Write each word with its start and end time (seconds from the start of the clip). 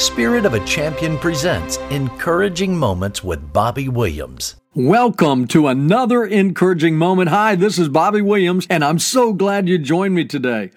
Spirit 0.00 0.46
of 0.46 0.54
a 0.54 0.64
Champion 0.64 1.18
presents 1.18 1.76
Encouraging 1.90 2.74
Moments 2.74 3.22
with 3.22 3.52
Bobby 3.52 3.86
Williams. 3.86 4.56
Welcome 4.74 5.46
to 5.48 5.66
another 5.66 6.24
encouraging 6.24 6.96
moment. 6.96 7.28
Hi, 7.28 7.54
this 7.54 7.78
is 7.78 7.90
Bobby 7.90 8.22
Williams, 8.22 8.66
and 8.70 8.82
I'm 8.82 8.98
so 8.98 9.34
glad 9.34 9.68
you 9.68 9.76
joined 9.76 10.14
me 10.14 10.24
today. 10.24 10.70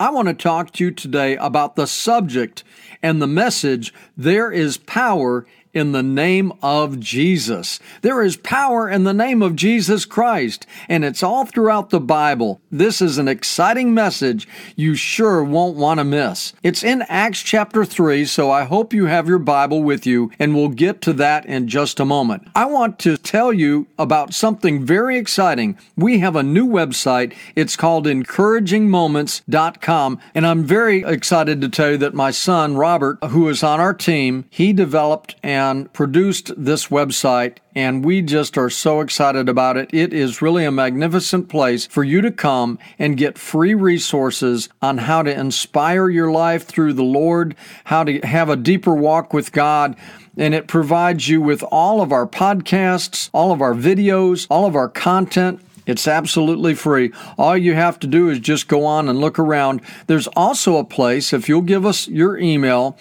I 0.00 0.08
want 0.08 0.28
to 0.28 0.34
talk 0.34 0.72
to 0.72 0.84
you 0.84 0.92
today 0.92 1.36
about 1.36 1.76
the 1.76 1.86
subject 1.86 2.64
and 3.02 3.20
the 3.20 3.26
message 3.26 3.92
There 4.16 4.50
is 4.50 4.78
power 4.78 5.44
in 5.72 5.92
the 5.92 6.02
name 6.02 6.52
of 6.62 6.98
Jesus. 6.98 7.78
There 8.02 8.22
is 8.22 8.36
power 8.36 8.88
in 8.88 9.04
the 9.04 9.14
name 9.14 9.40
of 9.42 9.54
Jesus 9.54 10.04
Christ, 10.04 10.66
and 10.88 11.04
it's 11.04 11.22
all 11.22 11.44
throughout 11.44 11.90
the 11.90 12.00
Bible. 12.00 12.60
This 12.72 13.00
is 13.00 13.18
an 13.18 13.28
exciting 13.28 13.94
message 13.94 14.48
you 14.74 14.96
sure 14.96 15.44
won't 15.44 15.76
want 15.76 15.98
to 15.98 16.04
miss. 16.04 16.54
It's 16.62 16.82
in 16.82 17.02
Acts 17.02 17.42
chapter 17.42 17.84
3, 17.84 18.24
so 18.24 18.50
I 18.50 18.64
hope 18.64 18.92
you 18.92 19.04
have 19.06 19.28
your 19.28 19.38
Bible 19.38 19.80
with 19.82 20.06
you, 20.06 20.32
and 20.38 20.56
we'll 20.56 20.70
get 20.70 21.02
to 21.02 21.12
that 21.14 21.46
in 21.46 21.68
just 21.68 22.00
a 22.00 22.04
moment. 22.04 22.48
I 22.54 22.64
want 22.64 22.98
to 23.00 23.16
tell 23.16 23.52
you 23.52 23.86
about 23.98 24.32
something 24.34 24.84
very 24.84 25.18
exciting. 25.18 25.78
We 25.96 26.18
have 26.18 26.34
a 26.34 26.42
new 26.42 26.66
website. 26.66 27.32
It's 27.54 27.76
called 27.76 28.06
encouragingmoments.com, 28.06 30.20
and 30.34 30.46
I'm 30.46 30.64
very 30.64 31.04
excited 31.04 31.60
to 31.60 31.68
tell 31.68 31.92
you 31.92 31.98
that 31.98 32.14
my 32.14 32.32
son, 32.32 32.76
Robert, 32.76 33.22
who 33.24 33.48
is 33.48 33.62
on 33.62 33.78
our 33.78 33.94
team, 33.94 34.46
he 34.50 34.72
developed 34.72 35.36
and 35.42 35.59
and 35.60 35.92
produced 35.92 36.52
this 36.56 36.86
website, 36.86 37.58
and 37.74 38.02
we 38.02 38.22
just 38.22 38.56
are 38.56 38.70
so 38.70 39.00
excited 39.00 39.46
about 39.46 39.76
it. 39.76 39.92
It 39.92 40.14
is 40.14 40.40
really 40.40 40.64
a 40.64 40.70
magnificent 40.70 41.50
place 41.50 41.86
for 41.86 42.02
you 42.02 42.22
to 42.22 42.30
come 42.30 42.78
and 42.98 43.18
get 43.18 43.36
free 43.36 43.74
resources 43.74 44.70
on 44.80 44.96
how 44.96 45.22
to 45.22 45.38
inspire 45.38 46.08
your 46.08 46.30
life 46.30 46.64
through 46.64 46.94
the 46.94 47.02
Lord, 47.02 47.54
how 47.84 48.04
to 48.04 48.20
have 48.20 48.48
a 48.48 48.56
deeper 48.56 48.94
walk 48.94 49.34
with 49.34 49.52
God. 49.52 49.96
And 50.38 50.54
it 50.54 50.66
provides 50.66 51.28
you 51.28 51.42
with 51.42 51.62
all 51.64 52.00
of 52.00 52.10
our 52.10 52.26
podcasts, 52.26 53.28
all 53.34 53.52
of 53.52 53.60
our 53.60 53.74
videos, 53.74 54.46
all 54.48 54.64
of 54.64 54.74
our 54.74 54.88
content. 54.88 55.60
It's 55.86 56.08
absolutely 56.08 56.74
free. 56.74 57.12
All 57.36 57.56
you 57.56 57.74
have 57.74 57.98
to 58.00 58.06
do 58.06 58.30
is 58.30 58.38
just 58.38 58.66
go 58.66 58.86
on 58.86 59.10
and 59.10 59.20
look 59.20 59.38
around. 59.38 59.82
There's 60.06 60.28
also 60.28 60.78
a 60.78 60.84
place, 60.84 61.34
if 61.34 61.50
you'll 61.50 61.60
give 61.60 61.84
us 61.84 62.08
your 62.08 62.38
email, 62.38 62.96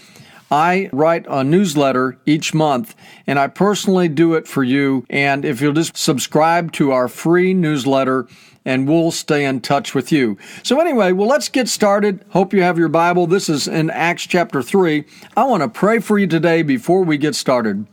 I 0.52 0.90
write 0.92 1.26
a 1.30 1.44
newsletter 1.44 2.18
each 2.26 2.54
month 2.54 2.96
and 3.28 3.38
I 3.38 3.48
personally 3.48 4.08
do 4.08 4.34
it 4.34 4.48
for 4.48 4.64
you. 4.64 5.06
And 5.10 5.46
if 5.46 5.62
you'll 5.62 5.74
just 5.74 5.98
subscribe 5.98 6.72
to 6.74 6.92
our 6.92 7.08
free 7.08 7.54
newsletter, 7.54 8.28
and 8.66 8.88
we'll 8.88 9.10
stay 9.10 9.46
in 9.46 9.62
touch 9.62 9.96
with 9.96 10.12
you. 10.12 10.38
So, 10.64 10.80
anyway, 10.80 11.12
well, 11.14 11.28
let's 11.28 11.50
get 11.50 11.68
started. 11.68 12.24
Hope 12.30 12.54
you 12.54 12.62
have 12.62 12.78
your 12.78 12.90
Bible. 12.90 13.26
This 13.26 13.50
is 13.50 13.68
in 13.68 13.90
Acts 13.90 14.28
chapter 14.28 14.62
3. 14.62 15.06
I 15.36 15.46
want 15.46 15.64
to 15.64 15.70
pray 15.70 16.00
for 16.00 16.20
you 16.20 16.28
today 16.28 16.62
before 16.62 17.04
we 17.04 17.18
get 17.18 17.36
started. 17.36 17.88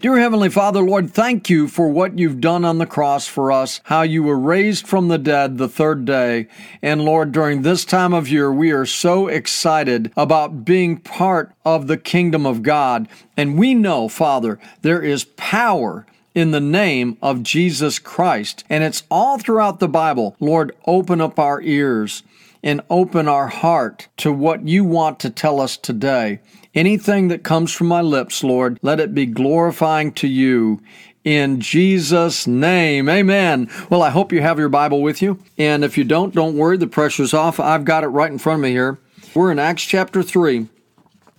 Dear 0.00 0.16
Heavenly 0.16 0.48
Father, 0.48 0.80
Lord, 0.80 1.10
thank 1.10 1.50
you 1.50 1.68
for 1.68 1.90
what 1.90 2.18
you've 2.18 2.40
done 2.40 2.64
on 2.64 2.78
the 2.78 2.86
cross 2.86 3.26
for 3.26 3.52
us, 3.52 3.82
how 3.84 4.00
you 4.00 4.22
were 4.22 4.38
raised 4.38 4.86
from 4.86 5.08
the 5.08 5.18
dead 5.18 5.58
the 5.58 5.68
third 5.68 6.06
day. 6.06 6.48
And 6.80 7.04
Lord, 7.04 7.32
during 7.32 7.60
this 7.60 7.84
time 7.84 8.14
of 8.14 8.26
year, 8.26 8.50
we 8.50 8.70
are 8.70 8.86
so 8.86 9.28
excited 9.28 10.10
about 10.16 10.64
being 10.64 10.96
part 10.96 11.52
of 11.66 11.86
the 11.86 11.98
kingdom 11.98 12.46
of 12.46 12.62
God. 12.62 13.10
And 13.36 13.58
we 13.58 13.74
know, 13.74 14.08
Father, 14.08 14.58
there 14.80 15.02
is 15.02 15.24
power 15.36 16.06
in 16.34 16.52
the 16.52 16.62
name 16.62 17.18
of 17.20 17.42
Jesus 17.42 17.98
Christ. 17.98 18.64
And 18.70 18.82
it's 18.82 19.02
all 19.10 19.36
throughout 19.36 19.80
the 19.80 19.88
Bible. 19.88 20.34
Lord, 20.40 20.74
open 20.86 21.20
up 21.20 21.38
our 21.38 21.60
ears 21.60 22.22
and 22.62 22.80
open 22.88 23.28
our 23.28 23.48
heart 23.48 24.08
to 24.16 24.32
what 24.32 24.66
you 24.66 24.82
want 24.82 25.20
to 25.20 25.28
tell 25.28 25.60
us 25.60 25.76
today. 25.76 26.40
Anything 26.74 27.28
that 27.28 27.42
comes 27.42 27.72
from 27.72 27.88
my 27.88 28.00
lips, 28.00 28.44
Lord, 28.44 28.78
let 28.80 29.00
it 29.00 29.12
be 29.12 29.26
glorifying 29.26 30.12
to 30.12 30.28
you. 30.28 30.80
In 31.24 31.60
Jesus' 31.60 32.46
name, 32.46 33.08
amen. 33.08 33.68
Well, 33.90 34.02
I 34.02 34.10
hope 34.10 34.32
you 34.32 34.40
have 34.40 34.58
your 34.58 34.68
Bible 34.68 35.02
with 35.02 35.20
you. 35.20 35.38
And 35.58 35.84
if 35.84 35.98
you 35.98 36.04
don't, 36.04 36.34
don't 36.34 36.56
worry, 36.56 36.76
the 36.76 36.86
pressure's 36.86 37.34
off. 37.34 37.58
I've 37.58 37.84
got 37.84 38.04
it 38.04 38.08
right 38.08 38.30
in 38.30 38.38
front 38.38 38.60
of 38.60 38.62
me 38.62 38.70
here. 38.70 38.98
We're 39.34 39.50
in 39.50 39.58
Acts 39.58 39.82
chapter 39.82 40.22
3. 40.22 40.68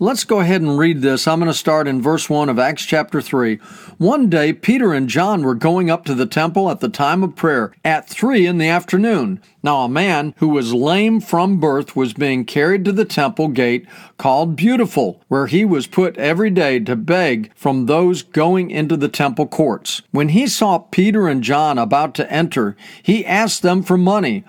Let's 0.03 0.23
go 0.23 0.39
ahead 0.39 0.63
and 0.63 0.79
read 0.79 1.03
this. 1.03 1.27
I'm 1.27 1.37
going 1.37 1.51
to 1.51 1.55
start 1.55 1.87
in 1.87 2.01
verse 2.01 2.27
1 2.27 2.49
of 2.49 2.57
Acts 2.57 2.87
chapter 2.87 3.21
3. 3.21 3.57
One 3.99 4.31
day, 4.31 4.51
Peter 4.51 4.93
and 4.95 5.07
John 5.07 5.43
were 5.43 5.53
going 5.53 5.91
up 5.91 6.05
to 6.05 6.15
the 6.15 6.25
temple 6.25 6.71
at 6.71 6.79
the 6.79 6.89
time 6.89 7.21
of 7.21 7.35
prayer 7.35 7.71
at 7.85 8.09
3 8.09 8.47
in 8.47 8.57
the 8.57 8.67
afternoon. 8.67 9.39
Now, 9.61 9.81
a 9.81 9.87
man 9.87 10.33
who 10.37 10.47
was 10.47 10.73
lame 10.73 11.21
from 11.21 11.59
birth 11.59 11.95
was 11.95 12.13
being 12.13 12.45
carried 12.45 12.83
to 12.85 12.91
the 12.91 13.05
temple 13.05 13.49
gate 13.49 13.85
called 14.17 14.55
Beautiful, 14.55 15.21
where 15.27 15.45
he 15.45 15.63
was 15.63 15.85
put 15.85 16.17
every 16.17 16.49
day 16.49 16.79
to 16.79 16.95
beg 16.95 17.53
from 17.53 17.85
those 17.85 18.23
going 18.23 18.71
into 18.71 18.97
the 18.97 19.07
temple 19.07 19.45
courts. 19.45 20.01
When 20.09 20.29
he 20.29 20.47
saw 20.47 20.79
Peter 20.79 21.27
and 21.27 21.43
John 21.43 21.77
about 21.77 22.15
to 22.15 22.33
enter, 22.33 22.75
he 23.03 23.23
asked 23.23 23.61
them 23.61 23.83
for 23.83 23.97
money. 23.97 24.45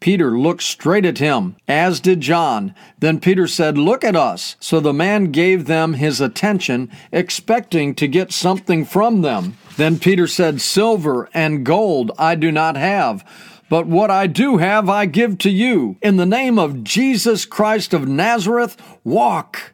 Peter 0.00 0.38
looked 0.38 0.62
straight 0.62 1.04
at 1.04 1.18
him, 1.18 1.56
as 1.66 2.00
did 2.00 2.20
John. 2.20 2.74
Then 2.98 3.20
Peter 3.20 3.46
said, 3.46 3.78
Look 3.78 4.04
at 4.04 4.16
us. 4.16 4.56
So 4.60 4.80
the 4.80 4.92
man 4.92 5.32
gave 5.32 5.66
them 5.66 5.94
his 5.94 6.20
attention, 6.20 6.90
expecting 7.10 7.94
to 7.94 8.08
get 8.08 8.32
something 8.32 8.84
from 8.84 9.22
them. 9.22 9.56
Then 9.76 9.98
Peter 9.98 10.26
said, 10.26 10.60
Silver 10.60 11.28
and 11.34 11.64
gold 11.64 12.12
I 12.18 12.34
do 12.34 12.52
not 12.52 12.76
have. 12.76 13.24
But 13.70 13.86
what 13.86 14.10
I 14.10 14.26
do 14.26 14.58
have, 14.58 14.88
I 14.88 15.06
give 15.06 15.38
to 15.38 15.50
you. 15.50 15.96
In 16.02 16.16
the 16.16 16.26
name 16.26 16.58
of 16.58 16.84
Jesus 16.84 17.44
Christ 17.44 17.94
of 17.94 18.06
Nazareth, 18.06 18.76
walk. 19.02 19.73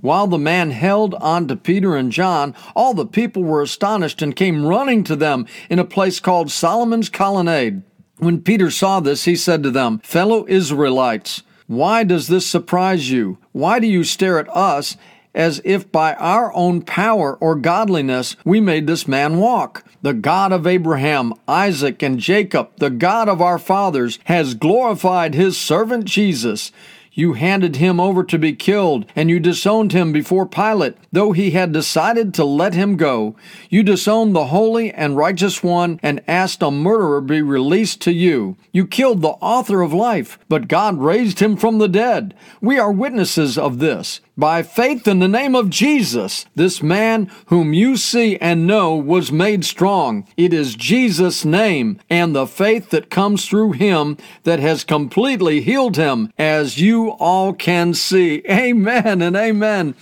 While 0.00 0.26
the 0.26 0.38
man 0.38 0.70
held 0.70 1.14
on 1.14 1.48
to 1.48 1.56
Peter 1.56 1.96
and 1.96 2.12
John, 2.12 2.54
all 2.74 2.94
the 2.94 3.06
people 3.06 3.42
were 3.42 3.62
astonished 3.62 4.22
and 4.22 4.36
came 4.36 4.66
running 4.66 5.04
to 5.04 5.16
them 5.16 5.46
in 5.68 5.78
a 5.78 5.84
place 5.84 6.20
called 6.20 6.50
Solomon's 6.50 7.08
Colonnade. 7.08 7.82
When 8.18 8.40
Peter 8.40 8.70
saw 8.70 9.00
this, 9.00 9.24
he 9.24 9.36
said 9.36 9.62
to 9.62 9.70
them, 9.70 9.98
Fellow 9.98 10.46
Israelites, 10.48 11.42
why 11.66 12.04
does 12.04 12.28
this 12.28 12.46
surprise 12.46 13.10
you? 13.10 13.38
Why 13.52 13.78
do 13.78 13.86
you 13.86 14.04
stare 14.04 14.38
at 14.38 14.48
us 14.54 14.96
as 15.34 15.60
if 15.64 15.90
by 15.92 16.14
our 16.14 16.52
own 16.54 16.80
power 16.80 17.36
or 17.36 17.56
godliness 17.56 18.36
we 18.44 18.60
made 18.60 18.86
this 18.86 19.08
man 19.08 19.38
walk? 19.38 19.84
The 20.00 20.14
God 20.14 20.52
of 20.52 20.66
Abraham, 20.66 21.34
Isaac, 21.48 22.02
and 22.02 22.20
Jacob, 22.20 22.70
the 22.76 22.90
God 22.90 23.28
of 23.28 23.42
our 23.42 23.58
fathers, 23.58 24.20
has 24.24 24.54
glorified 24.54 25.34
his 25.34 25.58
servant 25.58 26.04
Jesus. 26.04 26.70
You 27.18 27.32
handed 27.32 27.76
him 27.76 27.98
over 27.98 28.22
to 28.24 28.38
be 28.38 28.52
killed, 28.52 29.06
and 29.16 29.30
you 29.30 29.40
disowned 29.40 29.92
him 29.92 30.12
before 30.12 30.44
Pilate, 30.44 30.98
though 31.10 31.32
he 31.32 31.52
had 31.52 31.72
decided 31.72 32.34
to 32.34 32.44
let 32.44 32.74
him 32.74 32.98
go. 32.98 33.36
You 33.70 33.82
disowned 33.82 34.36
the 34.36 34.48
holy 34.48 34.92
and 34.92 35.16
righteous 35.16 35.62
one 35.62 35.98
and 36.02 36.22
asked 36.28 36.60
a 36.60 36.70
murderer 36.70 37.22
be 37.22 37.40
released 37.40 38.02
to 38.02 38.12
you. 38.12 38.58
You 38.70 38.86
killed 38.86 39.22
the 39.22 39.38
author 39.40 39.80
of 39.80 39.94
life, 39.94 40.38
but 40.50 40.68
God 40.68 40.98
raised 40.98 41.40
him 41.40 41.56
from 41.56 41.78
the 41.78 41.88
dead. 41.88 42.34
We 42.60 42.78
are 42.78 42.92
witnesses 42.92 43.56
of 43.56 43.78
this. 43.78 44.20
By 44.38 44.62
faith 44.62 45.08
in 45.08 45.20
the 45.20 45.28
name 45.28 45.54
of 45.54 45.70
Jesus, 45.70 46.44
this 46.54 46.82
man 46.82 47.30
whom 47.46 47.72
you 47.72 47.96
see 47.96 48.36
and 48.36 48.66
know 48.66 48.94
was 48.94 49.32
made 49.32 49.64
strong. 49.64 50.28
It 50.36 50.52
is 50.52 50.74
Jesus' 50.74 51.46
name 51.46 52.00
and 52.10 52.34
the 52.34 52.46
faith 52.46 52.90
that 52.90 53.08
comes 53.08 53.48
through 53.48 53.72
him 53.72 54.18
that 54.42 54.58
has 54.58 54.84
completely 54.84 55.62
healed 55.62 55.96
him, 55.96 56.30
as 56.36 56.78
you 56.78 57.12
all 57.12 57.54
can 57.54 57.94
see. 57.94 58.42
Amen 58.50 59.22
and 59.22 59.36
amen. 59.36 59.94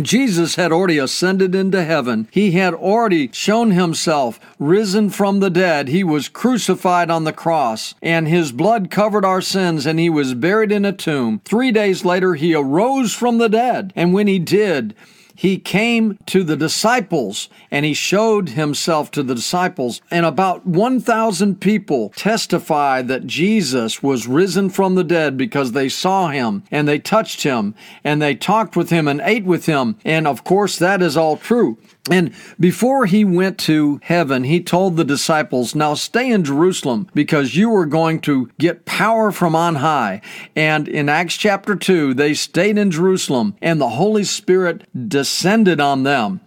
Jesus 0.00 0.54
had 0.54 0.72
already 0.72 0.98
ascended 0.98 1.54
into 1.54 1.84
heaven. 1.84 2.28
He 2.30 2.52
had 2.52 2.74
already 2.74 3.30
shown 3.32 3.72
himself 3.72 4.40
risen 4.58 5.10
from 5.10 5.40
the 5.40 5.50
dead. 5.50 5.88
He 5.88 6.02
was 6.02 6.28
crucified 6.28 7.10
on 7.10 7.24
the 7.24 7.32
cross, 7.32 7.94
and 8.00 8.26
his 8.26 8.52
blood 8.52 8.90
covered 8.90 9.24
our 9.24 9.42
sins, 9.42 9.84
and 9.84 9.98
he 9.98 10.08
was 10.08 10.34
buried 10.34 10.72
in 10.72 10.84
a 10.84 10.92
tomb. 10.92 11.40
Three 11.44 11.72
days 11.72 12.04
later, 12.04 12.34
he 12.34 12.54
arose 12.54 13.12
from 13.14 13.38
the 13.38 13.48
dead. 13.48 13.92
And 13.94 14.14
when 14.14 14.26
he 14.26 14.38
did, 14.38 14.94
he 15.34 15.58
came 15.58 16.18
to 16.26 16.44
the 16.44 16.56
disciples 16.56 17.48
and 17.70 17.84
he 17.84 17.94
showed 17.94 18.50
himself 18.50 19.10
to 19.12 19.22
the 19.22 19.34
disciples. 19.34 20.00
And 20.10 20.26
about 20.26 20.66
1,000 20.66 21.60
people 21.60 22.10
testified 22.16 23.08
that 23.08 23.26
Jesus 23.26 24.02
was 24.02 24.26
risen 24.26 24.70
from 24.70 24.94
the 24.94 25.04
dead 25.04 25.36
because 25.36 25.72
they 25.72 25.88
saw 25.88 26.28
him 26.28 26.62
and 26.70 26.86
they 26.86 26.98
touched 26.98 27.42
him 27.42 27.74
and 28.04 28.20
they 28.20 28.34
talked 28.34 28.76
with 28.76 28.90
him 28.90 29.08
and 29.08 29.20
ate 29.24 29.44
with 29.44 29.66
him. 29.66 29.96
And 30.04 30.26
of 30.26 30.44
course, 30.44 30.78
that 30.78 31.02
is 31.02 31.16
all 31.16 31.36
true. 31.36 31.78
And 32.10 32.34
before 32.58 33.06
he 33.06 33.24
went 33.24 33.58
to 33.60 34.00
heaven, 34.02 34.42
he 34.44 34.60
told 34.60 34.96
the 34.96 35.04
disciples, 35.04 35.74
Now 35.74 35.94
stay 35.94 36.30
in 36.30 36.42
Jerusalem 36.42 37.08
because 37.14 37.54
you 37.54 37.72
are 37.76 37.86
going 37.86 38.20
to 38.22 38.50
get 38.58 38.84
power 38.84 39.30
from 39.30 39.54
on 39.54 39.76
high. 39.76 40.20
And 40.56 40.88
in 40.88 41.08
Acts 41.08 41.36
chapter 41.36 41.76
2, 41.76 42.14
they 42.14 42.34
stayed 42.34 42.76
in 42.76 42.90
Jerusalem 42.90 43.56
and 43.62 43.80
the 43.80 43.90
Holy 43.90 44.24
Spirit 44.24 44.82
descended 45.08 45.80
on 45.80 46.02
them 46.02 46.40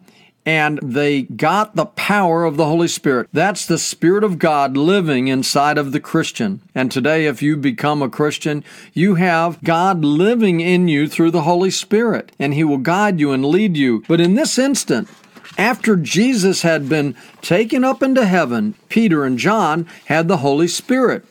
and 0.46 0.80
they 0.84 1.24
got 1.24 1.75
the 1.75 1.88
power 1.88 2.44
of 2.46 2.56
the 2.56 2.66
Holy 2.66 2.88
Spirit. 2.88 3.28
That's 3.34 3.66
the 3.66 3.80
Spirit 3.80 4.24
of 4.24 4.38
God 4.38 4.78
living 4.78 5.28
inside 5.28 5.78
of 5.78 5.92
the 5.92 6.00
Christian. 6.00 6.62
And 6.75 6.92
today, 6.92 7.25
if 7.25 7.42
you 7.42 7.57
become 7.57 8.02
a 8.02 8.10
Christian, 8.10 8.63
you 8.94 9.16
have 9.16 9.63
God 9.63 10.06
living 10.06 10.62
in 10.62 10.88
you 10.88 11.07
through 11.07 11.31
the 11.31 11.42
Holy 11.42 11.72
Spirit, 11.72 12.31
and 12.38 12.54
He 12.54 12.63
will 12.63 12.78
guide 12.78 13.19
you 13.19 13.31
and 13.31 13.44
lead 13.44 13.75
you. 13.75 14.04
But 14.07 14.22
in 14.22 14.36
this 14.36 14.60
instant, 14.60 15.10
after 15.57 15.96
Jesus 15.96 16.62
had 16.62 16.90
been 16.90 17.16
taken 17.42 17.84
up 17.84 18.04
into 18.04 18.25
heaven, 18.25 18.75
Peter 18.90 19.24
and 19.24 19.38
John 19.38 19.88
had 20.06 20.28
the 20.28 20.38
Holy 20.38 20.68
Spirit. 20.68 21.25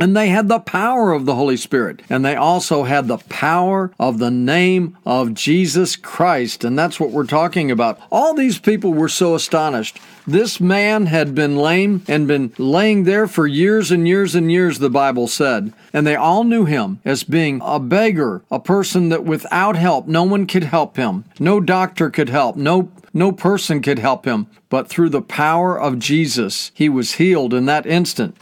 And 0.00 0.16
they 0.16 0.28
had 0.28 0.48
the 0.48 0.60
power 0.60 1.12
of 1.12 1.26
the 1.26 1.34
Holy 1.34 1.56
Spirit. 1.56 2.02
And 2.08 2.24
they 2.24 2.36
also 2.36 2.84
had 2.84 3.08
the 3.08 3.18
power 3.18 3.92
of 3.98 4.18
the 4.18 4.30
name 4.30 4.96
of 5.04 5.34
Jesus 5.34 5.96
Christ. 5.96 6.62
And 6.62 6.78
that's 6.78 7.00
what 7.00 7.10
we're 7.10 7.26
talking 7.26 7.70
about. 7.70 7.98
All 8.10 8.32
these 8.32 8.60
people 8.60 8.94
were 8.94 9.08
so 9.08 9.34
astonished. 9.34 9.98
This 10.24 10.60
man 10.60 11.06
had 11.06 11.34
been 11.34 11.56
lame 11.56 12.04
and 12.06 12.28
been 12.28 12.52
laying 12.58 13.04
there 13.04 13.26
for 13.26 13.46
years 13.46 13.90
and 13.90 14.06
years 14.06 14.34
and 14.34 14.52
years, 14.52 14.78
the 14.78 14.90
Bible 14.90 15.26
said. 15.26 15.72
And 15.92 16.06
they 16.06 16.14
all 16.14 16.44
knew 16.44 16.64
him 16.64 17.00
as 17.04 17.24
being 17.24 17.60
a 17.64 17.80
beggar, 17.80 18.42
a 18.50 18.60
person 18.60 19.08
that 19.08 19.24
without 19.24 19.74
help, 19.74 20.06
no 20.06 20.22
one 20.22 20.46
could 20.46 20.64
help 20.64 20.96
him. 20.96 21.24
No 21.40 21.60
doctor 21.60 22.08
could 22.10 22.28
help. 22.28 22.56
No 22.56 22.90
no 23.12 23.32
person 23.32 23.82
could 23.82 23.98
help 23.98 24.24
him, 24.24 24.46
but 24.68 24.88
through 24.88 25.10
the 25.10 25.22
power 25.22 25.78
of 25.78 25.98
Jesus, 25.98 26.70
he 26.74 26.88
was 26.88 27.14
healed 27.14 27.54
in 27.54 27.66
that 27.66 27.86
instant. 27.86 28.36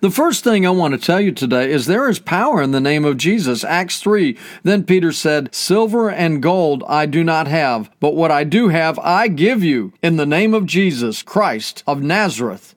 The 0.00 0.10
first 0.10 0.44
thing 0.44 0.66
I 0.66 0.70
want 0.70 0.92
to 0.92 1.04
tell 1.04 1.20
you 1.20 1.32
today 1.32 1.70
is 1.70 1.86
there 1.86 2.08
is 2.08 2.18
power 2.18 2.62
in 2.62 2.70
the 2.70 2.80
name 2.80 3.04
of 3.04 3.16
Jesus. 3.16 3.64
Acts 3.64 3.98
3. 4.00 4.36
Then 4.62 4.84
Peter 4.84 5.10
said, 5.10 5.54
Silver 5.54 6.10
and 6.10 6.42
gold 6.42 6.84
I 6.86 7.06
do 7.06 7.24
not 7.24 7.48
have, 7.48 7.90
but 7.98 8.14
what 8.14 8.30
I 8.30 8.44
do 8.44 8.68
have 8.68 8.98
I 8.98 9.28
give 9.28 9.64
you 9.64 9.94
in 10.02 10.16
the 10.16 10.26
name 10.26 10.52
of 10.52 10.66
Jesus 10.66 11.22
Christ 11.22 11.82
of 11.86 12.02
Nazareth. 12.02 12.74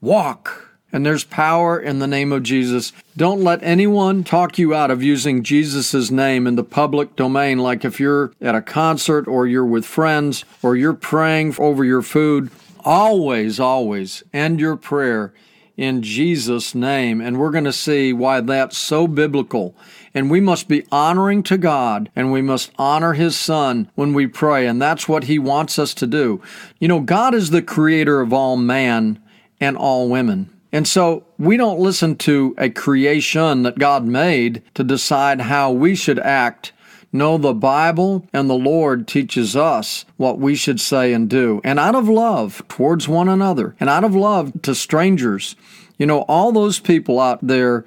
Walk. 0.00 0.69
And 0.92 1.06
there's 1.06 1.24
power 1.24 1.78
in 1.78 2.00
the 2.00 2.06
name 2.06 2.32
of 2.32 2.42
Jesus. 2.42 2.92
Don't 3.16 3.42
let 3.42 3.62
anyone 3.62 4.24
talk 4.24 4.58
you 4.58 4.74
out 4.74 4.90
of 4.90 5.02
using 5.02 5.42
Jesus' 5.42 6.10
name 6.10 6.46
in 6.46 6.56
the 6.56 6.64
public 6.64 7.14
domain, 7.16 7.58
like 7.58 7.84
if 7.84 8.00
you're 8.00 8.32
at 8.40 8.54
a 8.54 8.62
concert 8.62 9.28
or 9.28 9.46
you're 9.46 9.64
with 9.64 9.84
friends 9.84 10.44
or 10.62 10.76
you're 10.76 10.92
praying 10.92 11.54
over 11.58 11.84
your 11.84 12.02
food. 12.02 12.50
Always, 12.84 13.60
always 13.60 14.22
end 14.32 14.58
your 14.58 14.76
prayer 14.76 15.32
in 15.76 16.02
Jesus' 16.02 16.74
name. 16.74 17.20
And 17.20 17.38
we're 17.38 17.50
going 17.50 17.64
to 17.64 17.72
see 17.72 18.12
why 18.12 18.40
that's 18.40 18.76
so 18.76 19.06
biblical. 19.06 19.74
And 20.12 20.30
we 20.30 20.40
must 20.40 20.68
be 20.68 20.84
honoring 20.92 21.42
to 21.44 21.56
God 21.56 22.10
and 22.14 22.32
we 22.32 22.42
must 22.42 22.70
honor 22.78 23.14
His 23.14 23.38
Son 23.38 23.90
when 23.94 24.12
we 24.12 24.26
pray. 24.26 24.66
And 24.66 24.80
that's 24.80 25.08
what 25.08 25.24
He 25.24 25.38
wants 25.38 25.78
us 25.78 25.94
to 25.94 26.06
do. 26.06 26.42
You 26.78 26.88
know, 26.88 27.00
God 27.00 27.34
is 27.34 27.50
the 27.50 27.62
creator 27.62 28.20
of 28.20 28.32
all 28.32 28.56
man 28.56 29.22
and 29.60 29.76
all 29.76 30.08
women. 30.08 30.50
And 30.72 30.86
so 30.86 31.24
we 31.38 31.56
don't 31.56 31.80
listen 31.80 32.16
to 32.16 32.54
a 32.56 32.70
creation 32.70 33.62
that 33.64 33.78
God 33.78 34.04
made 34.04 34.62
to 34.74 34.84
decide 34.84 35.42
how 35.42 35.72
we 35.72 35.94
should 35.94 36.18
act 36.18 36.72
no, 37.12 37.38
the 37.38 37.54
Bible 37.54 38.28
and 38.32 38.48
the 38.48 38.54
Lord 38.54 39.08
teaches 39.08 39.56
us 39.56 40.04
what 40.16 40.38
we 40.38 40.54
should 40.54 40.80
say 40.80 41.12
and 41.12 41.28
do. 41.28 41.60
And 41.64 41.78
out 41.78 41.96
of 41.96 42.08
love 42.08 42.62
towards 42.68 43.08
one 43.08 43.28
another 43.28 43.74
and 43.80 43.90
out 43.90 44.04
of 44.04 44.14
love 44.14 44.62
to 44.62 44.74
strangers, 44.76 45.56
you 45.98 46.06
know, 46.06 46.20
all 46.22 46.52
those 46.52 46.78
people 46.78 47.18
out 47.18 47.44
there 47.44 47.84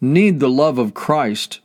need 0.00 0.40
the 0.40 0.50
love 0.50 0.76
of 0.76 0.92
Christ. 0.92 1.60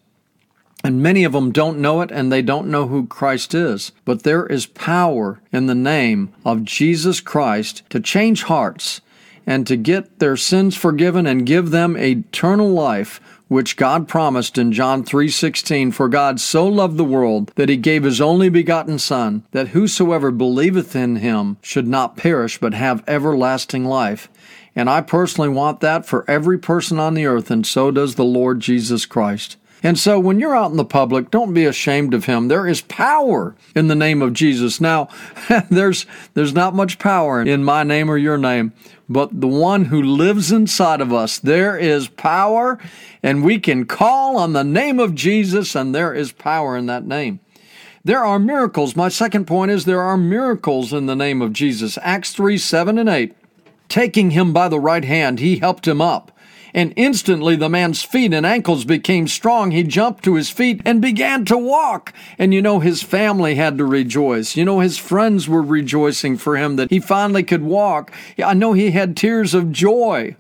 And 0.86 1.04
many 1.04 1.26
of 1.26 1.34
them 1.34 1.52
don't 1.52 1.80
know 1.80 2.02
it 2.02 2.12
and 2.12 2.32
they 2.32 2.42
don't 2.42 2.72
know 2.72 2.88
who 2.88 3.06
Christ 3.06 3.54
is. 3.54 3.92
But 4.06 4.24
there 4.24 4.48
is 4.48 4.66
power 4.66 5.42
in 5.52 5.66
the 5.68 5.76
name 5.76 6.34
of 6.46 6.64
Jesus 6.64 7.20
Christ 7.20 7.84
to 7.90 8.00
change 8.00 8.44
hearts 8.44 9.02
and 9.46 9.66
to 9.68 9.76
get 9.76 10.20
their 10.20 10.38
sins 10.38 10.76
forgiven 10.76 11.26
and 11.26 11.46
give 11.46 11.72
them 11.72 11.98
eternal 11.98 12.70
life 12.70 13.20
which 13.52 13.76
God 13.76 14.08
promised 14.08 14.58
in 14.58 14.72
John 14.72 15.04
3:16 15.04 15.92
for 15.92 16.08
God 16.08 16.40
so 16.40 16.66
loved 16.66 16.96
the 16.96 17.04
world 17.04 17.52
that 17.56 17.68
he 17.68 17.76
gave 17.76 18.04
his 18.04 18.22
only 18.22 18.48
begotten 18.48 18.98
son 18.98 19.44
that 19.52 19.70
whosoever 19.70 20.32
believeth 20.32 20.96
in 20.96 21.18
him 21.18 21.58
should 21.62 21.86
not 21.86 22.16
perish 22.16 22.58
but 22.60 22.74
have 22.74 23.04
everlasting 23.10 23.84
life. 23.84 24.30
And 24.74 24.90
I 24.90 25.02
personally 25.02 25.50
want 25.50 25.82
that 25.82 26.06
for 26.06 26.24
every 26.30 26.58
person 26.58 26.98
on 26.98 27.14
the 27.14 27.26
earth 27.26 27.52
and 27.52 27.68
so 27.68 27.92
does 27.92 28.16
the 28.16 28.24
Lord 28.24 28.62
Jesus 28.62 29.06
Christ 29.06 29.58
and 29.84 29.98
so 29.98 30.20
when 30.20 30.40
you're 30.40 30.56
out 30.56 30.72
in 30.72 30.78
the 30.78 30.86
public, 30.86 31.32
don't 31.32 31.54
be 31.54 31.66
ashamed 31.66 32.14
of 32.14 32.26
him. 32.26 32.48
There 32.48 32.68
is 32.68 32.82
power 32.82 33.56
in 33.76 33.88
the 33.88 33.96
name 33.96 34.22
of 34.22 34.34
Jesus. 34.34 34.80
Now, 34.80 35.08
there's 35.70 36.06
there's 36.34 36.54
not 36.54 36.76
much 36.76 37.00
power 37.00 37.42
in 37.42 37.64
my 37.64 37.84
name 37.84 38.10
or 38.10 38.18
your 38.18 38.38
name, 38.38 38.74
but 39.10 39.42
the 39.42 39.48
one 39.48 39.86
who 39.86 40.02
lives 40.02 40.52
inside 40.52 41.02
of 41.02 41.12
us, 41.12 41.40
there 41.40 41.78
is 41.78 42.08
power, 42.08 42.78
and 43.24 43.44
we 43.44 43.60
can 43.60 43.86
call 43.86 44.38
on 44.38 44.54
the 44.54 44.64
name 44.64 45.00
of 45.00 45.16
Jesus, 45.16 45.76
and 45.76 45.96
there 45.96 46.14
is 46.14 46.32
power 46.32 46.78
in 46.78 46.86
that 46.86 47.06
name. 47.06 47.40
There 48.04 48.24
are 48.24 48.40
miracles. 48.40 48.96
My 48.96 49.10
second 49.10 49.46
point 49.46 49.72
is 49.72 49.86
there 49.86 50.02
are 50.02 50.18
miracles 50.18 50.94
in 50.94 51.08
the 51.08 51.16
name 51.16 51.42
of 51.42 51.54
Jesus. 51.54 51.98
Acts 52.02 52.34
3 52.34 52.58
7 52.58 52.98
and 52.98 53.10
8. 53.10 53.36
Taking 53.90 54.32
him 54.32 54.54
by 54.54 54.70
the 54.70 54.80
right 54.80 55.04
hand, 55.04 55.40
he 55.40 55.58
helped 55.58 55.88
him 55.88 56.02
up 56.02 56.31
and 56.74 56.94
instantly 56.96 57.56
the 57.56 57.70
man's 57.70 58.04
feet 58.04 58.34
and 58.34 58.46
ankles 58.46 58.86
became 58.86 59.28
strong. 59.28 59.72
He 59.72 59.84
jumped 59.84 60.24
to 60.24 60.36
his 60.36 60.50
feet 60.50 60.82
and 60.86 61.02
began 61.02 61.46
to 61.46 61.58
walk. 61.58 62.14
And 62.38 62.54
you 62.54 62.62
know, 62.62 62.80
his 62.80 63.04
family 63.04 63.56
had 63.56 63.78
to 63.78 63.86
rejoice. 63.86 64.56
You 64.56 64.66
know, 64.66 64.80
his 64.80 64.98
friends 64.98 65.48
were 65.48 65.62
rejoicing 65.62 66.38
for 66.38 66.58
him 66.58 66.76
that 66.76 66.90
he 66.90 67.00
finally 67.00 67.44
could 67.44 67.64
walk. 67.64 68.12
I 68.44 68.54
know 68.54 68.74
he 68.74 68.92
had 68.92 69.18
tears 69.18 69.54
of 69.54 69.72
joy. 69.72 70.36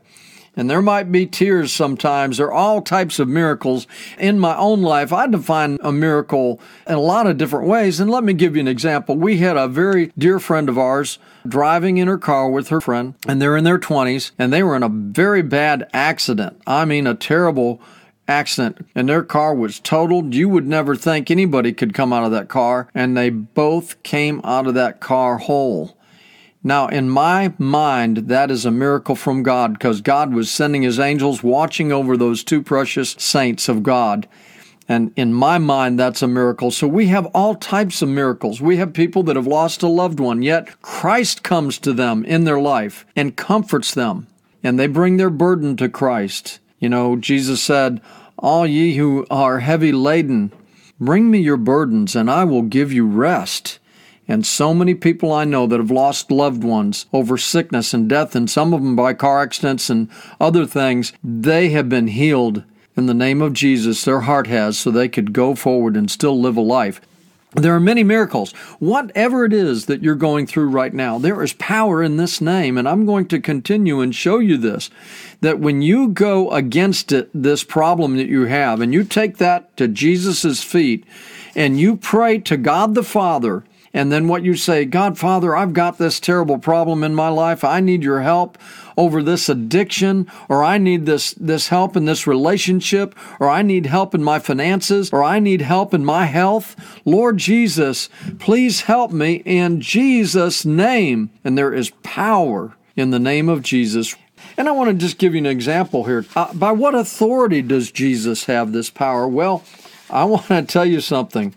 And 0.55 0.69
there 0.69 0.81
might 0.81 1.11
be 1.11 1.25
tears 1.25 1.71
sometimes. 1.71 2.37
There 2.37 2.47
are 2.47 2.51
all 2.51 2.81
types 2.81 3.19
of 3.19 3.27
miracles. 3.27 3.87
In 4.19 4.37
my 4.37 4.55
own 4.57 4.81
life, 4.81 5.13
I 5.13 5.27
define 5.27 5.77
a 5.81 5.91
miracle 5.91 6.59
in 6.85 6.95
a 6.95 6.99
lot 6.99 7.27
of 7.27 7.37
different 7.37 7.67
ways. 7.67 7.99
And 7.99 8.11
let 8.11 8.23
me 8.23 8.33
give 8.33 8.55
you 8.55 8.59
an 8.59 8.67
example. 8.67 9.15
We 9.15 9.37
had 9.37 9.55
a 9.55 9.67
very 9.67 10.11
dear 10.17 10.39
friend 10.39 10.67
of 10.67 10.77
ours 10.77 11.19
driving 11.47 11.97
in 11.97 12.07
her 12.07 12.17
car 12.17 12.49
with 12.49 12.67
her 12.67 12.81
friend, 12.81 13.13
and 13.27 13.41
they're 13.41 13.57
in 13.57 13.63
their 13.63 13.79
20s, 13.79 14.31
and 14.37 14.51
they 14.51 14.61
were 14.61 14.75
in 14.75 14.83
a 14.83 14.89
very 14.89 15.41
bad 15.41 15.89
accident. 15.93 16.61
I 16.67 16.85
mean, 16.85 17.07
a 17.07 17.15
terrible 17.15 17.81
accident 18.27 18.87
and 18.95 19.09
their 19.09 19.23
car 19.23 19.53
was 19.53 19.79
totaled. 19.79 20.33
You 20.33 20.47
would 20.49 20.67
never 20.67 20.95
think 20.95 21.29
anybody 21.29 21.73
could 21.73 21.93
come 21.93 22.13
out 22.13 22.23
of 22.23 22.31
that 22.31 22.49
car, 22.49 22.87
and 22.93 23.15
they 23.15 23.29
both 23.29 24.01
came 24.03 24.41
out 24.43 24.67
of 24.67 24.73
that 24.75 24.99
car 24.99 25.37
whole. 25.37 25.97
Now, 26.63 26.87
in 26.87 27.09
my 27.09 27.53
mind, 27.57 28.17
that 28.27 28.51
is 28.51 28.65
a 28.65 28.71
miracle 28.71 29.15
from 29.15 29.41
God 29.41 29.73
because 29.73 30.01
God 30.01 30.33
was 30.33 30.51
sending 30.51 30.83
his 30.83 30.99
angels 30.99 31.41
watching 31.41 31.91
over 31.91 32.15
those 32.15 32.43
two 32.43 32.61
precious 32.61 33.15
saints 33.17 33.67
of 33.67 33.81
God. 33.81 34.27
And 34.87 35.11
in 35.15 35.33
my 35.33 35.57
mind, 35.57 35.97
that's 35.97 36.21
a 36.21 36.27
miracle. 36.27 36.69
So 36.69 36.87
we 36.87 37.07
have 37.07 37.25
all 37.27 37.55
types 37.55 38.01
of 38.01 38.09
miracles. 38.09 38.61
We 38.61 38.77
have 38.77 38.93
people 38.93 39.23
that 39.23 39.35
have 39.35 39.47
lost 39.47 39.81
a 39.81 39.87
loved 39.87 40.19
one, 40.19 40.43
yet 40.43 40.81
Christ 40.81 41.43
comes 41.43 41.79
to 41.79 41.93
them 41.93 42.25
in 42.25 42.43
their 42.43 42.59
life 42.59 43.05
and 43.15 43.35
comforts 43.35 43.93
them, 43.93 44.27
and 44.61 44.77
they 44.77 44.87
bring 44.87 45.17
their 45.17 45.29
burden 45.29 45.77
to 45.77 45.89
Christ. 45.89 46.59
You 46.79 46.89
know, 46.89 47.15
Jesus 47.15 47.61
said, 47.63 48.01
All 48.37 48.67
ye 48.67 48.97
who 48.97 49.25
are 49.31 49.59
heavy 49.59 49.91
laden, 49.91 50.51
bring 50.99 51.31
me 51.31 51.39
your 51.39 51.57
burdens, 51.57 52.15
and 52.15 52.29
I 52.29 52.43
will 52.43 52.63
give 52.63 52.91
you 52.91 53.07
rest. 53.07 53.79
And 54.31 54.45
so 54.45 54.73
many 54.73 54.93
people 54.93 55.33
I 55.33 55.43
know 55.43 55.67
that 55.67 55.81
have 55.81 55.91
lost 55.91 56.31
loved 56.31 56.63
ones 56.63 57.05
over 57.11 57.37
sickness 57.37 57.93
and 57.93 58.07
death, 58.07 58.33
and 58.33 58.49
some 58.49 58.73
of 58.73 58.81
them 58.81 58.95
by 58.95 59.13
car 59.13 59.41
accidents 59.41 59.89
and 59.89 60.07
other 60.39 60.65
things, 60.65 61.11
they 61.21 61.71
have 61.71 61.89
been 61.89 62.07
healed 62.07 62.63
in 62.95 63.07
the 63.07 63.13
name 63.13 63.41
of 63.41 63.51
Jesus, 63.51 64.05
their 64.05 64.21
heart 64.21 64.47
has, 64.47 64.79
so 64.79 64.89
they 64.89 65.09
could 65.09 65.33
go 65.33 65.53
forward 65.53 65.97
and 65.97 66.09
still 66.09 66.39
live 66.39 66.55
a 66.55 66.61
life. 66.61 67.01
There 67.55 67.75
are 67.75 67.81
many 67.81 68.05
miracles. 68.05 68.53
Whatever 68.79 69.43
it 69.43 69.51
is 69.51 69.87
that 69.87 70.01
you're 70.01 70.15
going 70.15 70.47
through 70.47 70.69
right 70.69 70.93
now, 70.93 71.17
there 71.17 71.43
is 71.43 71.51
power 71.51 72.01
in 72.01 72.15
this 72.15 72.39
name. 72.39 72.77
And 72.77 72.87
I'm 72.87 73.05
going 73.05 73.27
to 73.27 73.39
continue 73.41 73.99
and 73.99 74.15
show 74.15 74.39
you 74.39 74.55
this 74.55 74.89
that 75.41 75.59
when 75.59 75.81
you 75.81 76.07
go 76.07 76.49
against 76.51 77.11
it, 77.11 77.29
this 77.33 77.65
problem 77.65 78.15
that 78.15 78.29
you 78.29 78.45
have, 78.45 78.79
and 78.79 78.93
you 78.93 79.03
take 79.03 79.37
that 79.37 79.75
to 79.75 79.89
Jesus' 79.89 80.63
feet 80.63 81.03
and 81.53 81.77
you 81.77 81.97
pray 81.97 82.37
to 82.37 82.55
God 82.55 82.95
the 82.95 83.03
Father, 83.03 83.65
And 83.93 84.11
then 84.11 84.27
what 84.27 84.43
you 84.43 84.55
say, 84.55 84.85
God, 84.85 85.17
Father, 85.17 85.55
I've 85.55 85.73
got 85.73 85.97
this 85.97 86.19
terrible 86.19 86.57
problem 86.57 87.03
in 87.03 87.13
my 87.13 87.27
life. 87.27 87.63
I 87.63 87.81
need 87.81 88.03
your 88.03 88.21
help 88.21 88.57
over 88.97 89.21
this 89.21 89.49
addiction, 89.49 90.27
or 90.47 90.63
I 90.63 90.77
need 90.77 91.05
this, 91.05 91.33
this 91.33 91.69
help 91.69 91.95
in 91.95 92.05
this 92.05 92.25
relationship, 92.27 93.15
or 93.39 93.49
I 93.49 93.61
need 93.61 93.87
help 93.87 94.13
in 94.15 94.23
my 94.23 94.39
finances, 94.39 95.09
or 95.11 95.23
I 95.23 95.39
need 95.39 95.61
help 95.61 95.93
in 95.93 96.05
my 96.05 96.25
health. 96.25 96.75
Lord 97.03 97.37
Jesus, 97.37 98.09
please 98.39 98.81
help 98.81 99.11
me 99.11 99.41
in 99.45 99.81
Jesus' 99.81 100.63
name. 100.63 101.29
And 101.43 101.57
there 101.57 101.73
is 101.73 101.91
power 102.03 102.75
in 102.95 103.09
the 103.11 103.19
name 103.19 103.49
of 103.49 103.61
Jesus. 103.61 104.15
And 104.57 104.67
I 104.67 104.71
want 104.71 104.89
to 104.89 104.95
just 104.95 105.17
give 105.17 105.33
you 105.33 105.39
an 105.39 105.45
example 105.45 106.05
here. 106.05 106.25
Uh, 106.35 106.53
by 106.53 106.71
what 106.71 106.95
authority 106.95 107.61
does 107.61 107.91
Jesus 107.91 108.45
have 108.45 108.71
this 108.71 108.89
power? 108.89 109.27
Well, 109.27 109.63
I 110.09 110.25
want 110.25 110.47
to 110.47 110.61
tell 110.63 110.85
you 110.85 111.01
something. 111.01 111.53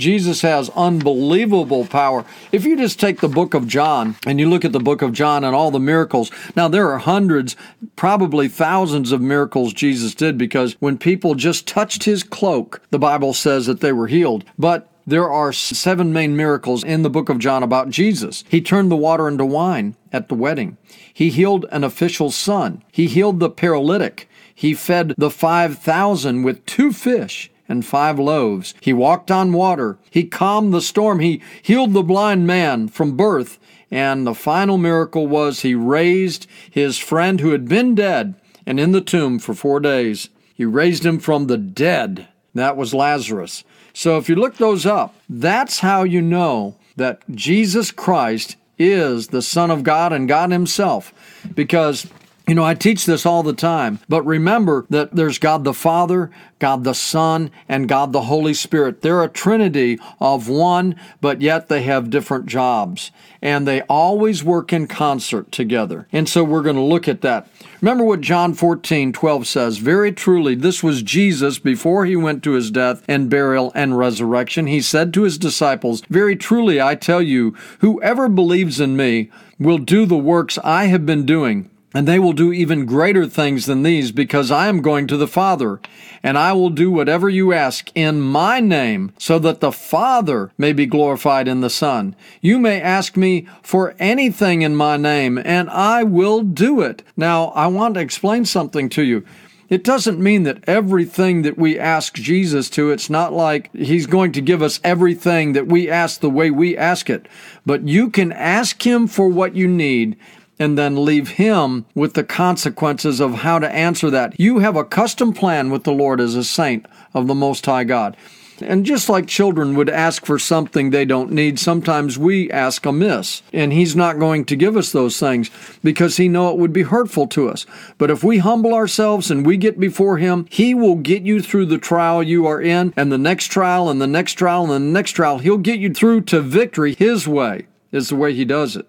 Jesus 0.00 0.40
has 0.40 0.70
unbelievable 0.70 1.84
power. 1.84 2.24
If 2.50 2.64
you 2.64 2.76
just 2.76 2.98
take 2.98 3.20
the 3.20 3.28
book 3.28 3.54
of 3.54 3.68
John 3.68 4.16
and 4.26 4.40
you 4.40 4.48
look 4.48 4.64
at 4.64 4.72
the 4.72 4.80
book 4.80 5.02
of 5.02 5.12
John 5.12 5.44
and 5.44 5.54
all 5.54 5.70
the 5.70 5.78
miracles, 5.78 6.30
now 6.56 6.66
there 6.68 6.90
are 6.90 6.98
hundreds, 6.98 7.54
probably 7.94 8.48
thousands 8.48 9.12
of 9.12 9.20
miracles 9.20 9.72
Jesus 9.72 10.14
did 10.14 10.38
because 10.38 10.76
when 10.80 10.98
people 10.98 11.34
just 11.34 11.68
touched 11.68 12.04
his 12.04 12.22
cloak, 12.22 12.80
the 12.90 12.98
Bible 12.98 13.34
says 13.34 13.66
that 13.66 13.80
they 13.80 13.92
were 13.92 14.06
healed. 14.06 14.44
But 14.58 14.90
there 15.06 15.30
are 15.30 15.52
seven 15.52 16.12
main 16.12 16.36
miracles 16.36 16.82
in 16.82 17.02
the 17.02 17.10
book 17.10 17.28
of 17.28 17.38
John 17.38 17.62
about 17.62 17.90
Jesus. 17.90 18.44
He 18.48 18.60
turned 18.60 18.90
the 18.90 18.96
water 18.96 19.28
into 19.28 19.44
wine 19.44 19.96
at 20.12 20.28
the 20.28 20.34
wedding. 20.34 20.78
He 21.12 21.30
healed 21.30 21.66
an 21.70 21.84
official's 21.84 22.36
son. 22.36 22.82
He 22.90 23.06
healed 23.06 23.40
the 23.40 23.50
paralytic. 23.50 24.28
He 24.54 24.74
fed 24.74 25.14
the 25.18 25.30
5,000 25.30 26.42
with 26.42 26.64
two 26.64 26.92
fish 26.92 27.49
and 27.70 27.86
five 27.86 28.18
loaves. 28.18 28.74
He 28.80 28.92
walked 28.92 29.30
on 29.30 29.52
water. 29.52 29.96
He 30.10 30.24
calmed 30.24 30.74
the 30.74 30.80
storm. 30.82 31.20
He 31.20 31.40
healed 31.62 31.92
the 31.92 32.02
blind 32.02 32.46
man 32.46 32.88
from 32.88 33.16
birth. 33.16 33.58
And 33.92 34.26
the 34.26 34.34
final 34.34 34.76
miracle 34.76 35.28
was 35.28 35.60
he 35.60 35.74
raised 35.74 36.48
his 36.68 36.98
friend 36.98 37.40
who 37.40 37.52
had 37.52 37.68
been 37.68 37.94
dead 37.94 38.34
and 38.66 38.80
in 38.80 38.90
the 38.90 39.00
tomb 39.00 39.38
for 39.38 39.54
four 39.54 39.78
days. 39.78 40.28
He 40.52 40.64
raised 40.64 41.06
him 41.06 41.20
from 41.20 41.46
the 41.46 41.56
dead. 41.56 42.28
That 42.54 42.76
was 42.76 42.92
Lazarus. 42.92 43.62
So 43.92 44.18
if 44.18 44.28
you 44.28 44.34
look 44.34 44.56
those 44.56 44.84
up, 44.84 45.14
that's 45.28 45.78
how 45.78 46.02
you 46.02 46.20
know 46.20 46.76
that 46.96 47.22
Jesus 47.30 47.92
Christ 47.92 48.56
is 48.78 49.28
the 49.28 49.42
Son 49.42 49.70
of 49.70 49.84
God 49.84 50.12
and 50.12 50.26
God 50.26 50.50
Himself. 50.50 51.14
Because 51.54 52.08
you 52.50 52.56
know, 52.56 52.64
I 52.64 52.74
teach 52.74 53.06
this 53.06 53.24
all 53.24 53.44
the 53.44 53.52
time, 53.52 54.00
but 54.08 54.26
remember 54.26 54.84
that 54.90 55.14
there's 55.14 55.38
God 55.38 55.62
the 55.62 55.72
Father, 55.72 56.32
God 56.58 56.82
the 56.82 56.96
Son, 56.96 57.52
and 57.68 57.88
God 57.88 58.12
the 58.12 58.22
Holy 58.22 58.54
Spirit. 58.54 59.02
They're 59.02 59.22
a 59.22 59.28
trinity 59.28 60.00
of 60.18 60.48
one, 60.48 60.96
but 61.20 61.40
yet 61.42 61.68
they 61.68 61.82
have 61.82 62.10
different 62.10 62.46
jobs. 62.46 63.12
And 63.40 63.68
they 63.68 63.82
always 63.82 64.42
work 64.42 64.72
in 64.72 64.88
concert 64.88 65.52
together. 65.52 66.08
And 66.10 66.28
so 66.28 66.42
we're 66.42 66.64
going 66.64 66.74
to 66.74 66.82
look 66.82 67.06
at 67.06 67.20
that. 67.20 67.46
Remember 67.80 68.02
what 68.02 68.20
John 68.20 68.54
14, 68.54 69.12
12 69.12 69.46
says. 69.46 69.78
Very 69.78 70.10
truly, 70.10 70.56
this 70.56 70.82
was 70.82 71.02
Jesus 71.02 71.60
before 71.60 72.04
he 72.04 72.16
went 72.16 72.42
to 72.42 72.54
his 72.54 72.72
death 72.72 73.04
and 73.06 73.30
burial 73.30 73.70
and 73.76 73.96
resurrection. 73.96 74.66
He 74.66 74.80
said 74.80 75.14
to 75.14 75.22
his 75.22 75.38
disciples, 75.38 76.02
Very 76.10 76.34
truly, 76.34 76.80
I 76.80 76.96
tell 76.96 77.22
you, 77.22 77.54
whoever 77.78 78.28
believes 78.28 78.80
in 78.80 78.96
me 78.96 79.30
will 79.60 79.78
do 79.78 80.04
the 80.04 80.18
works 80.18 80.58
I 80.64 80.86
have 80.86 81.06
been 81.06 81.24
doing 81.24 81.69
and 81.92 82.06
they 82.06 82.18
will 82.18 82.32
do 82.32 82.52
even 82.52 82.86
greater 82.86 83.26
things 83.26 83.66
than 83.66 83.82
these 83.82 84.12
because 84.12 84.50
I 84.50 84.68
am 84.68 84.82
going 84.82 85.06
to 85.08 85.16
the 85.16 85.26
Father, 85.26 85.80
and 86.22 86.38
I 86.38 86.52
will 86.52 86.70
do 86.70 86.90
whatever 86.90 87.28
you 87.28 87.52
ask 87.52 87.90
in 87.94 88.20
my 88.20 88.60
name, 88.60 89.12
so 89.18 89.38
that 89.40 89.60
the 89.60 89.72
Father 89.72 90.52
may 90.56 90.72
be 90.72 90.86
glorified 90.86 91.48
in 91.48 91.60
the 91.60 91.70
Son. 91.70 92.14
You 92.40 92.58
may 92.58 92.80
ask 92.80 93.16
me 93.16 93.48
for 93.62 93.94
anything 93.98 94.62
in 94.62 94.76
my 94.76 94.96
name, 94.96 95.38
and 95.38 95.68
I 95.70 96.02
will 96.04 96.42
do 96.42 96.80
it. 96.80 97.02
Now, 97.16 97.46
I 97.48 97.66
want 97.66 97.94
to 97.94 98.00
explain 98.00 98.44
something 98.44 98.88
to 98.90 99.02
you. 99.02 99.24
It 99.70 99.84
doesn't 99.84 100.18
mean 100.18 100.42
that 100.42 100.64
everything 100.68 101.42
that 101.42 101.56
we 101.56 101.78
ask 101.78 102.14
Jesus 102.14 102.68
to, 102.70 102.90
it's 102.90 103.08
not 103.08 103.32
like 103.32 103.72
He's 103.72 104.06
going 104.06 104.32
to 104.32 104.40
give 104.40 104.62
us 104.62 104.80
everything 104.82 105.52
that 105.52 105.68
we 105.68 105.88
ask 105.88 106.20
the 106.20 106.28
way 106.28 106.50
we 106.50 106.76
ask 106.76 107.08
it. 107.08 107.28
But 107.64 107.86
you 107.86 108.10
can 108.10 108.32
ask 108.32 108.84
Him 108.84 109.06
for 109.06 109.28
what 109.28 109.54
you 109.54 109.68
need, 109.68 110.16
and 110.60 110.76
then 110.78 111.04
leave 111.04 111.30
Him 111.30 111.86
with 111.94 112.14
the 112.14 112.22
consequences 112.22 113.18
of 113.18 113.36
how 113.36 113.58
to 113.58 113.74
answer 113.74 114.10
that. 114.10 114.38
You 114.38 114.58
have 114.58 114.76
a 114.76 114.84
custom 114.84 115.32
plan 115.32 115.70
with 115.70 115.82
the 115.82 115.92
Lord 115.92 116.20
as 116.20 116.36
a 116.36 116.44
saint 116.44 116.86
of 117.14 117.26
the 117.26 117.34
Most 117.34 117.66
High 117.66 117.84
God. 117.84 118.16
And 118.62 118.84
just 118.84 119.08
like 119.08 119.26
children 119.26 119.74
would 119.74 119.88
ask 119.88 120.26
for 120.26 120.38
something 120.38 120.90
they 120.90 121.06
don't 121.06 121.32
need, 121.32 121.58
sometimes 121.58 122.18
we 122.18 122.50
ask 122.50 122.84
amiss. 122.84 123.42
And 123.54 123.72
He's 123.72 123.96
not 123.96 124.18
going 124.18 124.44
to 124.44 124.54
give 124.54 124.76
us 124.76 124.92
those 124.92 125.18
things 125.18 125.50
because 125.82 126.18
He 126.18 126.28
know 126.28 126.50
it 126.50 126.58
would 126.58 126.72
be 126.72 126.82
hurtful 126.82 127.26
to 127.28 127.48
us. 127.48 127.64
But 127.96 128.10
if 128.10 128.22
we 128.22 128.36
humble 128.38 128.74
ourselves 128.74 129.30
and 129.30 129.46
we 129.46 129.56
get 129.56 129.80
before 129.80 130.18
Him, 130.18 130.46
He 130.50 130.74
will 130.74 130.96
get 130.96 131.22
you 131.22 131.40
through 131.40 131.66
the 131.66 131.78
trial 131.78 132.22
you 132.22 132.46
are 132.46 132.60
in, 132.60 132.92
and 132.98 133.10
the 133.10 133.16
next 133.16 133.46
trial, 133.46 133.88
and 133.88 133.98
the 133.98 134.06
next 134.06 134.34
trial, 134.34 134.64
and 134.64 134.72
the 134.72 134.92
next 134.92 135.12
trial. 135.12 135.38
He'll 135.38 135.56
get 135.56 135.80
you 135.80 135.94
through 135.94 136.22
to 136.22 136.42
victory 136.42 136.94
His 136.94 137.26
way, 137.26 137.66
is 137.92 138.10
the 138.10 138.16
way 138.16 138.34
He 138.34 138.44
does 138.44 138.76
it. 138.76 138.86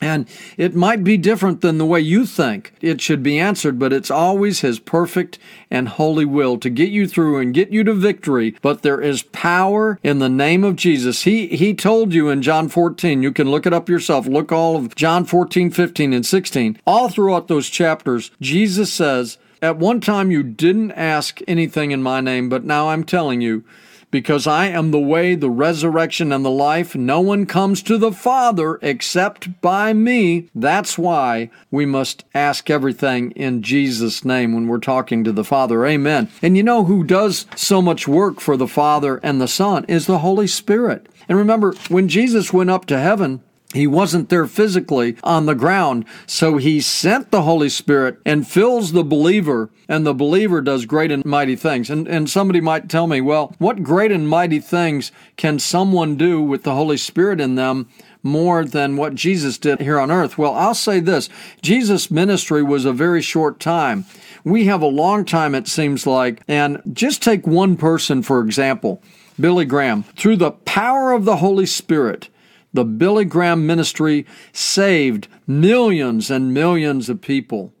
And 0.00 0.28
it 0.56 0.76
might 0.76 1.02
be 1.02 1.16
different 1.16 1.60
than 1.60 1.78
the 1.78 1.86
way 1.86 2.00
you 2.00 2.24
think 2.24 2.72
it 2.80 3.00
should 3.00 3.22
be 3.22 3.38
answered, 3.38 3.78
but 3.78 3.92
it's 3.92 4.10
always 4.10 4.60
His 4.60 4.78
perfect 4.78 5.38
and 5.70 5.88
holy 5.88 6.24
will 6.24 6.56
to 6.58 6.70
get 6.70 6.90
you 6.90 7.08
through 7.08 7.38
and 7.38 7.54
get 7.54 7.70
you 7.70 7.82
to 7.84 7.94
victory. 7.94 8.54
But 8.62 8.82
there 8.82 9.00
is 9.00 9.22
power 9.24 9.98
in 10.04 10.20
the 10.20 10.28
name 10.28 10.62
of 10.62 10.76
Jesus. 10.76 11.24
He, 11.24 11.48
he 11.48 11.74
told 11.74 12.14
you 12.14 12.28
in 12.28 12.42
John 12.42 12.68
14, 12.68 13.22
you 13.22 13.32
can 13.32 13.50
look 13.50 13.66
it 13.66 13.72
up 13.72 13.88
yourself. 13.88 14.26
Look 14.26 14.52
all 14.52 14.76
of 14.76 14.94
John 14.94 15.24
14, 15.24 15.70
15, 15.70 16.12
and 16.12 16.24
16. 16.24 16.78
All 16.86 17.08
throughout 17.08 17.48
those 17.48 17.68
chapters, 17.68 18.30
Jesus 18.40 18.92
says, 18.92 19.38
At 19.60 19.78
one 19.78 20.00
time 20.00 20.30
you 20.30 20.44
didn't 20.44 20.92
ask 20.92 21.40
anything 21.48 21.90
in 21.90 22.02
my 22.02 22.20
name, 22.20 22.48
but 22.48 22.64
now 22.64 22.90
I'm 22.90 23.02
telling 23.02 23.40
you, 23.40 23.64
because 24.10 24.46
I 24.46 24.66
am 24.66 24.90
the 24.90 24.98
way, 24.98 25.34
the 25.34 25.50
resurrection, 25.50 26.32
and 26.32 26.44
the 26.44 26.50
life. 26.50 26.94
No 26.94 27.20
one 27.20 27.46
comes 27.46 27.82
to 27.82 27.98
the 27.98 28.12
Father 28.12 28.78
except 28.82 29.60
by 29.60 29.92
me. 29.92 30.48
That's 30.54 30.96
why 30.98 31.50
we 31.70 31.86
must 31.86 32.24
ask 32.34 32.70
everything 32.70 33.30
in 33.32 33.62
Jesus' 33.62 34.24
name 34.24 34.54
when 34.54 34.66
we're 34.66 34.78
talking 34.78 35.24
to 35.24 35.32
the 35.32 35.44
Father. 35.44 35.84
Amen. 35.86 36.28
And 36.42 36.56
you 36.56 36.62
know 36.62 36.84
who 36.84 37.04
does 37.04 37.46
so 37.56 37.82
much 37.82 38.08
work 38.08 38.40
for 38.40 38.56
the 38.56 38.68
Father 38.68 39.18
and 39.22 39.40
the 39.40 39.48
Son 39.48 39.84
is 39.84 40.06
the 40.06 40.18
Holy 40.18 40.46
Spirit. 40.46 41.08
And 41.28 41.36
remember, 41.36 41.74
when 41.88 42.08
Jesus 42.08 42.52
went 42.52 42.70
up 42.70 42.86
to 42.86 42.98
heaven, 42.98 43.42
he 43.74 43.86
wasn't 43.86 44.30
there 44.30 44.46
physically 44.46 45.16
on 45.22 45.44
the 45.44 45.54
ground, 45.54 46.06
so 46.26 46.56
he 46.56 46.80
sent 46.80 47.30
the 47.30 47.42
Holy 47.42 47.68
Spirit 47.68 48.18
and 48.24 48.48
fills 48.48 48.92
the 48.92 49.04
believer, 49.04 49.68
and 49.86 50.06
the 50.06 50.14
believer 50.14 50.62
does 50.62 50.86
great 50.86 51.10
and 51.10 51.22
mighty 51.26 51.54
things. 51.54 51.90
And, 51.90 52.08
and 52.08 52.30
somebody 52.30 52.62
might 52.62 52.88
tell 52.88 53.06
me, 53.06 53.20
well, 53.20 53.54
what 53.58 53.82
great 53.82 54.10
and 54.10 54.26
mighty 54.26 54.58
things 54.58 55.12
can 55.36 55.58
someone 55.58 56.16
do 56.16 56.40
with 56.40 56.62
the 56.62 56.74
Holy 56.74 56.96
Spirit 56.96 57.42
in 57.42 57.56
them 57.56 57.90
more 58.22 58.64
than 58.64 58.96
what 58.96 59.14
Jesus 59.14 59.58
did 59.58 59.82
here 59.82 59.98
on 59.98 60.10
earth? 60.10 60.38
Well, 60.38 60.54
I'll 60.54 60.74
say 60.74 60.98
this 60.98 61.28
Jesus' 61.60 62.10
ministry 62.10 62.62
was 62.62 62.86
a 62.86 62.92
very 62.94 63.20
short 63.20 63.60
time. 63.60 64.06
We 64.44 64.64
have 64.64 64.80
a 64.80 64.86
long 64.86 65.26
time, 65.26 65.54
it 65.54 65.68
seems 65.68 66.06
like. 66.06 66.40
And 66.48 66.80
just 66.90 67.22
take 67.22 67.46
one 67.46 67.76
person, 67.76 68.22
for 68.22 68.40
example, 68.40 69.02
Billy 69.38 69.66
Graham. 69.66 70.04
Through 70.16 70.36
the 70.36 70.52
power 70.52 71.12
of 71.12 71.26
the 71.26 71.36
Holy 71.36 71.66
Spirit, 71.66 72.30
the 72.72 72.84
Billy 72.84 73.24
Graham 73.24 73.66
ministry 73.66 74.26
saved 74.52 75.28
millions 75.46 76.30
and 76.30 76.52
millions 76.52 77.08
of 77.08 77.20
people. 77.20 77.72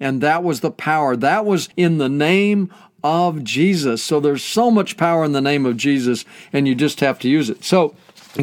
And 0.00 0.20
that 0.20 0.44
was 0.44 0.60
the 0.60 0.70
power. 0.70 1.16
That 1.16 1.44
was 1.44 1.68
in 1.76 1.98
the 1.98 2.08
name 2.08 2.72
of 3.02 3.42
Jesus. 3.44 4.02
So 4.02 4.20
there's 4.20 4.44
so 4.44 4.70
much 4.70 4.96
power 4.96 5.24
in 5.24 5.32
the 5.32 5.40
name 5.40 5.66
of 5.66 5.76
Jesus, 5.76 6.24
and 6.52 6.68
you 6.68 6.74
just 6.74 7.00
have 7.00 7.18
to 7.20 7.28
use 7.28 7.50
it. 7.50 7.64
So, 7.64 7.94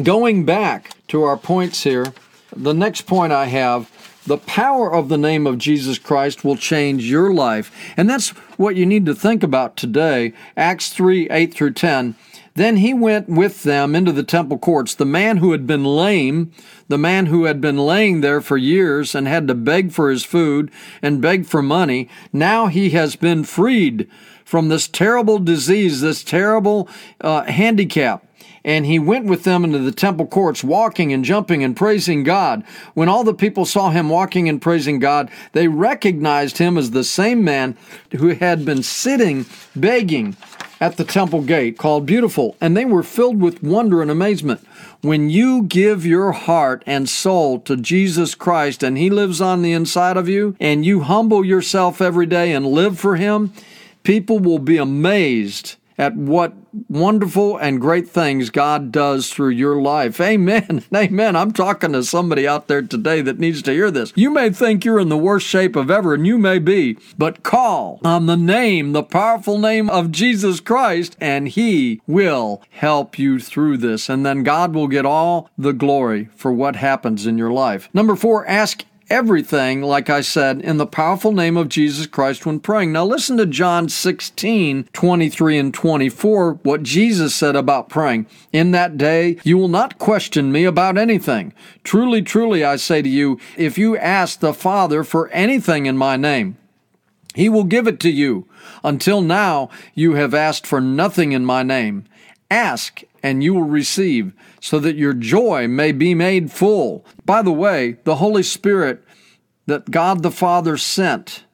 going 0.02 0.44
back 0.44 0.90
to 1.08 1.22
our 1.22 1.36
points 1.36 1.84
here, 1.84 2.12
the 2.54 2.74
next 2.74 3.02
point 3.02 3.32
I 3.32 3.46
have 3.46 3.90
the 4.26 4.38
power 4.38 4.92
of 4.92 5.08
the 5.08 5.16
name 5.16 5.46
of 5.46 5.58
Jesus 5.58 5.98
Christ 5.98 6.44
will 6.44 6.56
change 6.56 7.04
your 7.04 7.32
life. 7.32 7.72
And 7.96 8.10
that's 8.10 8.30
what 8.58 8.74
you 8.74 8.84
need 8.84 9.06
to 9.06 9.14
think 9.14 9.42
about 9.42 9.76
today. 9.76 10.32
Acts 10.56 10.90
3 10.90 11.30
8 11.30 11.54
through 11.54 11.74
10. 11.74 12.16
Then 12.56 12.78
he 12.78 12.92
went 12.92 13.28
with 13.28 13.62
them 13.62 13.94
into 13.94 14.12
the 14.12 14.22
temple 14.22 14.58
courts. 14.58 14.94
The 14.94 15.04
man 15.04 15.36
who 15.36 15.52
had 15.52 15.66
been 15.66 15.84
lame, 15.84 16.52
the 16.88 16.98
man 16.98 17.26
who 17.26 17.44
had 17.44 17.60
been 17.60 17.76
laying 17.76 18.22
there 18.22 18.40
for 18.40 18.56
years 18.56 19.14
and 19.14 19.28
had 19.28 19.46
to 19.48 19.54
beg 19.54 19.92
for 19.92 20.10
his 20.10 20.24
food 20.24 20.70
and 21.02 21.20
beg 21.20 21.46
for 21.46 21.62
money, 21.62 22.08
now 22.32 22.66
he 22.66 22.90
has 22.90 23.14
been 23.14 23.44
freed 23.44 24.08
from 24.44 24.68
this 24.68 24.88
terrible 24.88 25.38
disease, 25.38 26.00
this 26.00 26.24
terrible 26.24 26.88
uh, 27.20 27.44
handicap 27.44 28.26
and 28.66 28.84
he 28.84 28.98
went 28.98 29.26
with 29.26 29.44
them 29.44 29.62
into 29.62 29.78
the 29.78 29.92
temple 29.92 30.26
courts, 30.26 30.64
walking 30.64 31.12
and 31.12 31.24
jumping 31.24 31.62
and 31.62 31.76
praising 31.76 32.24
God. 32.24 32.64
When 32.94 33.08
all 33.08 33.22
the 33.22 33.32
people 33.32 33.64
saw 33.64 33.90
him 33.90 34.08
walking 34.08 34.48
and 34.48 34.60
praising 34.60 34.98
God, 34.98 35.30
they 35.52 35.68
recognized 35.68 36.58
him 36.58 36.76
as 36.76 36.90
the 36.90 37.04
same 37.04 37.44
man 37.44 37.76
who 38.16 38.30
had 38.30 38.64
been 38.64 38.82
sitting 38.82 39.46
begging 39.76 40.36
at 40.80 40.96
the 40.96 41.04
temple 41.04 41.42
gate 41.42 41.78
called 41.78 42.06
Beautiful, 42.06 42.56
and 42.60 42.76
they 42.76 42.84
were 42.84 43.02
filled 43.02 43.40
with 43.40 43.62
wonder 43.62 44.02
and 44.02 44.10
amazement. 44.10 44.66
When 45.00 45.30
you 45.30 45.62
give 45.62 46.04
your 46.04 46.32
heart 46.32 46.82
and 46.86 47.08
soul 47.08 47.60
to 47.60 47.76
Jesus 47.76 48.34
Christ 48.34 48.82
and 48.82 48.98
He 48.98 49.10
lives 49.10 49.40
on 49.40 49.62
the 49.62 49.72
inside 49.72 50.16
of 50.16 50.28
you, 50.28 50.56
and 50.60 50.84
you 50.84 51.00
humble 51.00 51.44
yourself 51.44 52.00
every 52.00 52.26
day 52.26 52.52
and 52.52 52.66
live 52.66 52.98
for 52.98 53.16
Him, 53.16 53.52
people 54.02 54.38
will 54.38 54.58
be 54.58 54.76
amazed 54.76 55.76
at 55.98 56.16
what 56.16 56.54
wonderful 56.88 57.56
and 57.56 57.80
great 57.80 58.08
things 58.08 58.50
God 58.50 58.92
does 58.92 59.30
through 59.30 59.50
your 59.50 59.80
life. 59.80 60.20
Amen. 60.20 60.84
Amen. 60.94 61.36
I'm 61.36 61.52
talking 61.52 61.92
to 61.92 62.02
somebody 62.02 62.46
out 62.46 62.68
there 62.68 62.82
today 62.82 63.22
that 63.22 63.38
needs 63.38 63.62
to 63.62 63.72
hear 63.72 63.90
this. 63.90 64.12
You 64.14 64.30
may 64.30 64.50
think 64.50 64.84
you're 64.84 65.00
in 65.00 65.08
the 65.08 65.16
worst 65.16 65.46
shape 65.46 65.76
of 65.76 65.90
ever, 65.90 66.14
and 66.14 66.26
you 66.26 66.38
may 66.38 66.58
be, 66.58 66.98
but 67.16 67.42
call 67.42 68.00
on 68.04 68.26
the 68.26 68.36
name, 68.36 68.92
the 68.92 69.02
powerful 69.02 69.58
name 69.58 69.88
of 69.88 70.12
Jesus 70.12 70.60
Christ, 70.60 71.16
and 71.20 71.48
He 71.48 72.00
will 72.06 72.62
help 72.70 73.18
you 73.18 73.38
through 73.38 73.78
this. 73.78 74.08
And 74.08 74.24
then 74.24 74.42
God 74.42 74.74
will 74.74 74.88
get 74.88 75.06
all 75.06 75.50
the 75.56 75.72
glory 75.72 76.28
for 76.36 76.52
what 76.52 76.76
happens 76.76 77.26
in 77.26 77.38
your 77.38 77.50
life. 77.50 77.88
Number 77.94 78.16
four, 78.16 78.46
ask 78.46 78.84
everything, 79.08 79.82
like 79.82 80.10
I 80.10 80.20
said, 80.20 80.60
in 80.60 80.76
the 80.76 80.86
powerful 80.86 81.32
name 81.32 81.56
of 81.56 81.68
Jesus 81.68 82.06
Christ 82.06 82.44
when 82.44 82.60
praying. 82.60 82.92
Now 82.92 83.04
listen 83.04 83.36
to 83.36 83.46
John 83.46 83.88
16, 83.88 84.88
23 84.92 85.58
and 85.58 85.74
24, 85.74 86.54
what 86.62 86.82
Jesus 86.82 87.34
said 87.34 87.56
about 87.56 87.88
praying. 87.88 88.26
In 88.52 88.72
that 88.72 88.98
day, 88.98 89.38
you 89.44 89.58
will 89.58 89.68
not 89.68 89.98
question 89.98 90.50
me 90.50 90.64
about 90.64 90.98
anything. 90.98 91.52
Truly, 91.84 92.22
truly, 92.22 92.64
I 92.64 92.76
say 92.76 93.02
to 93.02 93.08
you, 93.08 93.38
if 93.56 93.78
you 93.78 93.96
ask 93.96 94.40
the 94.40 94.54
Father 94.54 95.04
for 95.04 95.28
anything 95.28 95.86
in 95.86 95.96
my 95.96 96.16
name, 96.16 96.56
he 97.34 97.48
will 97.48 97.64
give 97.64 97.86
it 97.86 98.00
to 98.00 98.10
you. 98.10 98.48
Until 98.82 99.20
now, 99.20 99.68
you 99.94 100.14
have 100.14 100.34
asked 100.34 100.66
for 100.66 100.80
nothing 100.80 101.32
in 101.32 101.44
my 101.44 101.62
name. 101.62 102.04
Ask 102.50 103.02
and 103.22 103.42
you 103.42 103.54
will 103.54 103.64
receive, 103.64 104.32
so 104.66 104.80
that 104.80 104.96
your 104.96 105.12
joy 105.12 105.68
may 105.68 105.92
be 105.92 106.12
made 106.12 106.50
full. 106.50 107.06
By 107.24 107.40
the 107.40 107.52
way, 107.52 107.98
the 108.02 108.16
Holy 108.16 108.42
Spirit 108.42 109.00
that 109.66 109.92
God 109.92 110.24
the 110.24 110.30
Father 110.32 110.76
sent, 110.76 111.44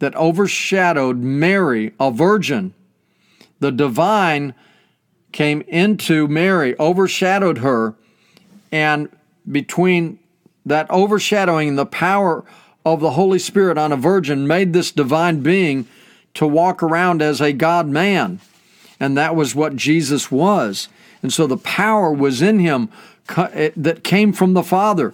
that 0.00 0.14
overshadowed 0.16 1.16
Mary, 1.16 1.94
a 1.98 2.10
virgin, 2.10 2.74
the 3.60 3.72
divine 3.72 4.52
came 5.32 5.62
into 5.62 6.28
Mary, 6.28 6.78
overshadowed 6.78 7.58
her, 7.58 7.94
and 8.70 9.08
between 9.50 10.18
that 10.66 10.90
overshadowing 10.90 11.76
the 11.76 11.86
power 11.86 12.44
of 12.84 13.00
the 13.00 13.12
Holy 13.12 13.38
Spirit 13.38 13.78
on 13.78 13.92
a 13.92 13.96
virgin 13.96 14.46
made 14.46 14.74
this 14.74 14.92
divine 14.92 15.40
being 15.40 15.88
to 16.34 16.46
walk 16.46 16.82
around 16.82 17.22
as 17.22 17.40
a 17.40 17.54
God 17.54 17.88
man. 17.88 18.40
And 19.00 19.16
that 19.16 19.34
was 19.34 19.54
what 19.54 19.74
Jesus 19.74 20.30
was. 20.30 20.90
And 21.26 21.32
so 21.32 21.48
the 21.48 21.56
power 21.56 22.12
was 22.12 22.40
in 22.40 22.60
him 22.60 22.88
eh, 23.36 23.70
that 23.76 24.04
came 24.04 24.32
from 24.32 24.52
the 24.52 24.62
Father. 24.62 25.12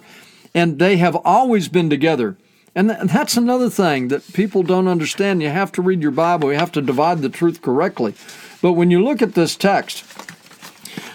And 0.53 0.77
they 0.77 0.97
have 0.97 1.15
always 1.25 1.69
been 1.69 1.89
together. 1.89 2.37
And 2.75 2.91
that's 2.91 3.35
another 3.35 3.67
thing 3.67 4.09
that 4.09 4.31
people 4.31 4.61
don't 4.61 4.87
understand. 4.87 5.41
You 5.41 5.49
have 5.49 5.71
to 5.71 5.81
read 5.81 6.03
your 6.03 6.11
Bible, 6.11 6.51
you 6.51 6.59
have 6.59 6.71
to 6.73 6.83
divide 6.83 7.23
the 7.23 7.29
truth 7.29 7.63
correctly. 7.63 8.13
But 8.61 8.73
when 8.73 8.91
you 8.91 9.03
look 9.03 9.23
at 9.23 9.33
this 9.33 9.55
text, 9.55 10.05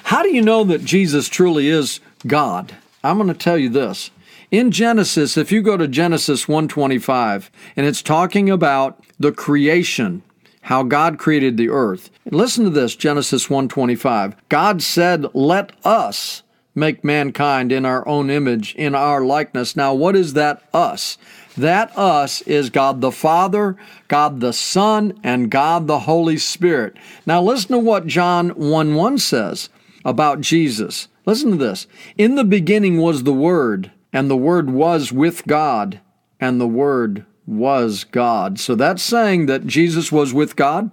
how 0.03 0.25
do 0.25 0.35
you 0.35 0.43
know 0.43 0.65
that 0.65 0.85
Jesus 0.85 1.29
truly 1.29 1.69
is 1.69 2.01
God? 2.27 2.75
I'm 3.05 3.19
going 3.19 3.29
to 3.29 3.35
tell 3.35 3.57
you 3.57 3.69
this. 3.69 4.11
In 4.51 4.73
Genesis, 4.73 5.37
if 5.37 5.53
you 5.53 5.63
go 5.63 5.77
to 5.77 5.87
Genesis 5.87 6.49
125, 6.49 7.53
and 7.77 7.87
it's 7.87 8.03
talking 8.03 8.51
about 8.51 9.01
the 9.21 9.31
creation 9.31 10.25
how 10.69 10.83
God 10.83 11.17
created 11.17 11.57
the 11.57 11.71
earth. 11.71 12.11
Listen 12.31 12.65
to 12.65 12.71
this, 12.71 12.95
Genesis 12.95 13.49
1:25. 13.49 14.35
God 14.51 14.83
said, 14.83 15.25
"Let 15.33 15.73
us 15.83 16.43
make 16.75 17.03
mankind 17.03 17.73
in 17.73 17.87
our 17.87 18.07
own 18.07 18.29
image, 18.29 18.75
in 18.75 18.95
our 18.95 19.25
likeness." 19.25 19.77
Now, 19.77 19.95
what 19.95 20.15
is 20.15 20.35
that 20.35 20.61
us? 20.75 21.17
That 21.57 21.91
us 21.97 22.43
is 22.43 22.69
God 22.69 23.01
the 23.01 23.11
Father, 23.11 23.77
God 24.09 24.41
the 24.41 24.53
Son, 24.53 25.15
and 25.25 25.51
God 25.51 25.87
the 25.87 26.01
Holy 26.01 26.37
Spirit. 26.37 26.99
Now, 27.27 27.43
listen 27.43 27.71
to 27.71 27.79
what 27.79 28.07
John 28.07 28.51
1 28.51 28.95
1 28.95 29.17
says 29.17 29.71
about 30.05 30.43
Jesus. 30.43 31.09
Listen 31.25 31.53
to 31.53 31.57
this. 31.57 31.87
In 32.19 32.35
the 32.35 32.45
beginning 32.45 32.99
was 32.99 33.23
the 33.23 33.33
Word, 33.33 33.91
and 34.13 34.29
the 34.29 34.37
Word 34.37 34.69
was 34.69 35.15
with 35.15 35.47
God, 35.47 36.01
and 36.39 36.61
the 36.61 36.69
Word 36.69 37.25
was 37.49 38.05
God. 38.05 38.61
So 38.61 38.75
that's 38.75 39.03
saying 39.03 39.47
that 39.47 39.67
Jesus 39.67 40.13
was 40.13 40.35
with 40.35 40.55
God. 40.55 40.91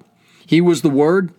He 0.48 0.62
was 0.62 0.82
the 0.82 0.90
Word. 0.90 1.34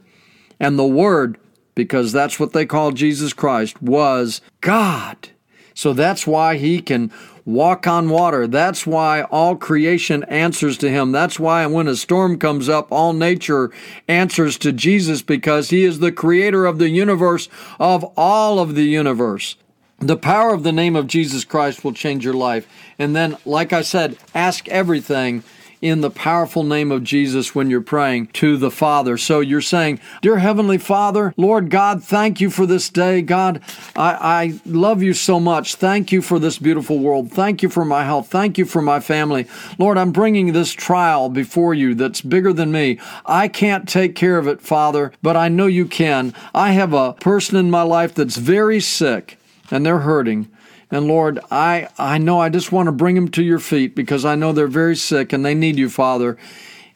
And 0.61 0.79
the 0.79 0.87
Word, 0.87 1.39
because 1.75 2.13
that's 2.13 2.39
what 2.39 2.53
they 2.53 2.67
call 2.67 2.93
Jesus 2.93 3.33
Christ, 3.33 3.83
was 3.83 4.43
God. 4.61 5.31
So 5.75 5.93
that's 5.93 6.27
why 6.27 6.57
he 6.57 6.81
can 6.81 7.13
walk 7.45 7.87
on 7.87 8.09
water. 8.11 8.47
That's 8.47 8.87
why 8.87 9.23
all 9.23 9.57
creation 9.57 10.25
answers 10.25 10.79
to 10.79 10.91
him. 10.91 11.13
That's 11.13 11.39
why 11.39 11.65
when 11.67 11.87
a 11.87 11.97
storm 11.97 12.39
comes 12.39 12.69
up, 12.69 12.91
all 12.91 13.13
nature 13.13 13.71
answers 14.09 14.59
to 14.59 14.73
Jesus 14.73 15.23
because 15.23 15.71
he 15.71 15.85
is 15.85 15.99
the 15.99 16.13
creator 16.13 16.67
of 16.67 16.79
the 16.79 16.89
universe, 16.89 17.49
of 17.79 18.05
all 18.17 18.59
of 18.59 18.75
the 18.75 18.85
universe. 18.85 19.57
The 19.99 20.17
power 20.17 20.53
of 20.53 20.63
the 20.63 20.73
name 20.73 20.95
of 20.95 21.07
Jesus 21.07 21.45
Christ 21.45 21.83
will 21.83 21.95
change 21.95 22.25
your 22.25 22.35
life. 22.35 22.69
And 22.99 23.17
then, 23.17 23.39
like 23.47 23.73
I 23.73 23.81
said, 23.81 24.19
ask 24.35 24.69
everything 24.69 25.43
in 25.81 26.01
the 26.01 26.11
powerful 26.11 26.63
name 26.63 26.91
of 26.91 27.05
Jesus 27.05 27.55
when 27.55 27.71
you're 27.71 27.81
praying 27.81 28.27
to 28.29 28.57
the 28.57 28.71
Father. 28.71 29.17
So 29.17 29.41
you're 29.41 29.61
saying, 29.61 30.01
Dear 30.23 30.39
Heavenly 30.39 30.79
Father, 30.79 31.33
Lord 31.37 31.71
God, 31.71 32.03
thank 32.03 32.41
you 32.41 32.51
for 32.51 32.67
this 32.67 32.89
day. 32.91 33.23
God, 33.23 33.61
I, 33.95 34.13
I 34.21 34.61
love 34.67 35.03
you 35.03 35.13
so 35.13 35.39
much. 35.39 35.77
Thank 35.77 36.13
you 36.13 36.23
for 36.23 36.39
this 36.39 36.59
beautiful 36.59 36.99
world. 36.99 37.31
Thank 37.31 37.63
you 37.63 37.69
for 37.69 37.85
my 37.85 38.05
health. 38.05 38.29
Thank 38.29 38.59
you 38.59 38.65
for 38.65 38.83
my 38.83 39.01
family. 39.01 39.47
Lord, 39.79 39.99
I'm 39.99 40.13
bringing 40.13 40.53
this 40.53 40.73
trial 40.73 41.29
before 41.29 41.75
you 41.75 41.95
that's 41.95 42.21
bigger 42.21 42.53
than 42.53 42.73
me. 42.73 42.99
I 43.25 43.49
can't 43.49 43.89
take 43.89 44.15
care 44.15 44.39
of 44.39 44.47
it, 44.47 44.61
Father, 44.61 45.13
but 45.23 45.37
I 45.37 45.49
know 45.49 45.67
you 45.67 45.87
can. 45.87 46.35
I 46.55 46.73
have 46.73 46.93
a 46.93 47.15
person 47.15 47.57
in 47.57 47.71
my 47.71 47.83
life 47.83 48.15
that's 48.15 48.37
very 48.37 48.81
sick 48.81 49.36
and 49.71 49.85
they're 49.85 50.01
hurting. 50.01 50.51
And 50.91 51.07
Lord, 51.07 51.41
I, 51.51 51.89
I 51.99 52.19
know 52.19 52.41
I 52.41 52.49
just 52.49 52.71
want 52.71 52.87
to 52.87 52.93
bring 52.93 53.17
them 53.17 53.29
to 53.33 53.43
your 53.43 53.59
feet 53.59 53.95
because 53.95 54.25
I 54.25 54.35
know 54.37 54.53
they're 54.53 54.69
very 54.69 54.97
sick 54.97 55.33
and 55.33 55.45
they 55.45 55.55
need 55.55 55.77
you, 55.77 55.91
Father. 55.91 56.37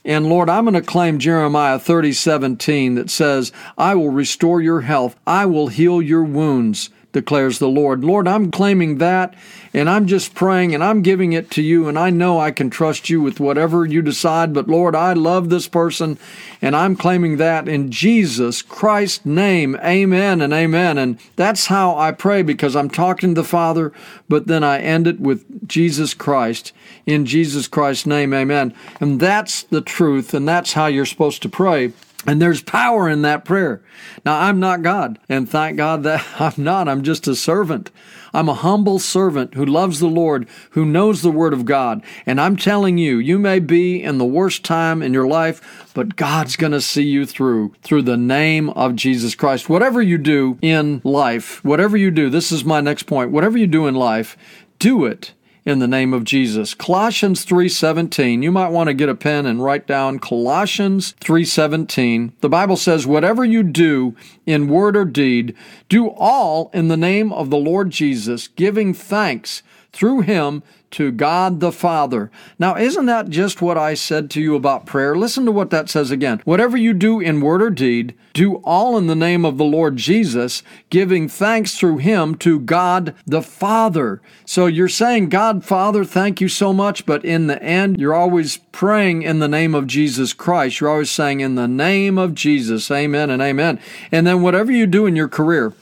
And 0.04 0.28
Lord, 0.28 0.48
I'm 0.48 0.64
going 0.64 0.74
to 0.74 0.80
claim 0.80 1.18
Jeremiah 1.18 1.78
30, 1.78 2.12
17 2.12 2.94
that 2.94 3.10
says, 3.10 3.52
I 3.76 3.94
will 3.94 4.10
restore 4.10 4.60
your 4.62 4.82
health. 4.82 5.18
I 5.26 5.46
will 5.46 5.68
heal 5.68 6.00
your 6.00 6.24
wounds 6.24 6.90
declares 7.12 7.58
the 7.58 7.68
Lord. 7.68 8.04
Lord, 8.04 8.28
I'm 8.28 8.50
claiming 8.50 8.98
that 8.98 9.34
and 9.74 9.90
I'm 9.90 10.06
just 10.06 10.34
praying 10.34 10.74
and 10.74 10.82
I'm 10.82 11.02
giving 11.02 11.32
it 11.32 11.50
to 11.52 11.62
you 11.62 11.88
and 11.88 11.98
I 11.98 12.10
know 12.10 12.38
I 12.38 12.50
can 12.50 12.70
trust 12.70 13.10
you 13.10 13.20
with 13.20 13.40
whatever 13.40 13.84
you 13.84 14.02
decide. 14.02 14.52
But 14.52 14.68
Lord, 14.68 14.94
I 14.94 15.12
love 15.12 15.48
this 15.48 15.68
person 15.68 16.18
and 16.62 16.76
I'm 16.76 16.96
claiming 16.96 17.36
that 17.38 17.68
in 17.68 17.90
Jesus 17.90 18.62
Christ's 18.62 19.26
name. 19.26 19.76
Amen 19.76 20.40
and 20.40 20.52
amen. 20.52 20.98
And 20.98 21.18
that's 21.36 21.66
how 21.66 21.96
I 21.96 22.12
pray 22.12 22.42
because 22.42 22.76
I'm 22.76 22.90
talking 22.90 23.34
to 23.34 23.40
the 23.40 23.46
Father, 23.46 23.92
but 24.28 24.46
then 24.46 24.62
I 24.62 24.80
end 24.80 25.06
it 25.06 25.20
with 25.20 25.68
Jesus 25.68 26.14
Christ. 26.14 26.72
In 27.06 27.26
Jesus 27.26 27.66
Christ's 27.66 28.06
name, 28.06 28.32
amen. 28.32 28.74
And 29.00 29.18
that's 29.18 29.64
the 29.64 29.80
truth 29.80 30.32
and 30.32 30.46
that's 30.46 30.74
how 30.74 30.86
you're 30.86 31.06
supposed 31.06 31.42
to 31.42 31.48
pray. 31.48 31.92
And 32.26 32.40
there's 32.40 32.62
power 32.62 33.08
in 33.08 33.22
that 33.22 33.46
prayer. 33.46 33.82
Now, 34.26 34.40
I'm 34.40 34.60
not 34.60 34.82
God, 34.82 35.18
and 35.28 35.48
thank 35.48 35.78
God 35.78 36.02
that 36.02 36.24
I'm 36.40 36.62
not. 36.62 36.88
I'm 36.88 37.02
just 37.02 37.26
a 37.26 37.34
servant. 37.34 37.90
I'm 38.32 38.48
a 38.48 38.54
humble 38.54 38.98
servant 38.98 39.54
who 39.54 39.64
loves 39.64 39.98
the 39.98 40.06
Lord, 40.06 40.46
who 40.70 40.84
knows 40.84 41.22
the 41.22 41.32
Word 41.32 41.52
of 41.52 41.64
God. 41.64 42.02
And 42.26 42.40
I'm 42.40 42.56
telling 42.56 42.98
you, 42.98 43.18
you 43.18 43.38
may 43.38 43.58
be 43.58 44.02
in 44.02 44.18
the 44.18 44.24
worst 44.24 44.64
time 44.64 45.02
in 45.02 45.12
your 45.12 45.26
life, 45.26 45.90
but 45.94 46.14
God's 46.14 46.56
going 46.56 46.72
to 46.72 46.80
see 46.80 47.02
you 47.02 47.26
through, 47.26 47.74
through 47.82 48.02
the 48.02 48.16
name 48.16 48.70
of 48.70 48.94
Jesus 48.94 49.34
Christ. 49.34 49.68
Whatever 49.68 50.00
you 50.00 50.18
do 50.18 50.58
in 50.62 51.00
life, 51.02 51.64
whatever 51.64 51.96
you 51.96 52.10
do, 52.10 52.30
this 52.30 52.52
is 52.52 52.64
my 52.64 52.80
next 52.80 53.04
point. 53.04 53.32
Whatever 53.32 53.58
you 53.58 53.66
do 53.66 53.86
in 53.86 53.94
life, 53.94 54.36
do 54.78 55.04
it 55.04 55.32
in 55.64 55.78
the 55.78 55.88
name 55.88 56.12
of 56.12 56.24
Jesus. 56.24 56.74
Colossians 56.74 57.44
3:17. 57.44 58.42
You 58.42 58.50
might 58.50 58.70
want 58.70 58.88
to 58.88 58.94
get 58.94 59.08
a 59.08 59.14
pen 59.14 59.46
and 59.46 59.62
write 59.62 59.86
down 59.86 60.18
Colossians 60.18 61.14
3:17. 61.20 62.32
The 62.40 62.48
Bible 62.48 62.76
says, 62.76 63.06
"Whatever 63.06 63.44
you 63.44 63.62
do 63.62 64.14
in 64.46 64.68
word 64.68 64.96
or 64.96 65.04
deed, 65.04 65.54
do 65.88 66.08
all 66.08 66.70
in 66.72 66.88
the 66.88 66.96
name 66.96 67.32
of 67.32 67.50
the 67.50 67.58
Lord 67.58 67.90
Jesus, 67.90 68.48
giving 68.48 68.94
thanks 68.94 69.62
through 69.92 70.20
him 70.20 70.62
to 70.92 71.12
God 71.12 71.60
the 71.60 71.72
Father. 71.72 72.30
Now, 72.58 72.76
isn't 72.76 73.06
that 73.06 73.28
just 73.28 73.62
what 73.62 73.78
I 73.78 73.94
said 73.94 74.30
to 74.30 74.40
you 74.40 74.56
about 74.56 74.86
prayer? 74.86 75.14
Listen 75.14 75.44
to 75.44 75.52
what 75.52 75.70
that 75.70 75.88
says 75.88 76.10
again. 76.10 76.40
Whatever 76.44 76.76
you 76.76 76.92
do 76.92 77.20
in 77.20 77.40
word 77.40 77.62
or 77.62 77.70
deed, 77.70 78.14
do 78.32 78.56
all 78.56 78.98
in 78.98 79.06
the 79.06 79.14
name 79.14 79.44
of 79.44 79.56
the 79.56 79.64
Lord 79.64 79.96
Jesus, 79.96 80.62
giving 80.88 81.28
thanks 81.28 81.78
through 81.78 81.98
him 81.98 82.34
to 82.36 82.58
God 82.58 83.14
the 83.26 83.42
Father. 83.42 84.20
So 84.44 84.66
you're 84.66 84.88
saying, 84.88 85.28
God 85.28 85.64
Father, 85.64 86.04
thank 86.04 86.40
you 86.40 86.48
so 86.48 86.72
much, 86.72 87.06
but 87.06 87.24
in 87.24 87.46
the 87.46 87.62
end, 87.62 88.00
you're 88.00 88.14
always 88.14 88.56
praying 88.72 89.22
in 89.22 89.38
the 89.38 89.48
name 89.48 89.74
of 89.74 89.86
Jesus 89.86 90.32
Christ. 90.32 90.80
You're 90.80 90.90
always 90.90 91.10
saying, 91.10 91.40
in 91.40 91.54
the 91.54 91.68
name 91.68 92.18
of 92.18 92.34
Jesus, 92.34 92.90
amen 92.90 93.30
and 93.30 93.42
amen. 93.42 93.80
And 94.10 94.26
then 94.26 94.42
whatever 94.42 94.72
you 94.72 94.86
do 94.86 95.06
in 95.06 95.14
your 95.16 95.28
career, 95.28 95.72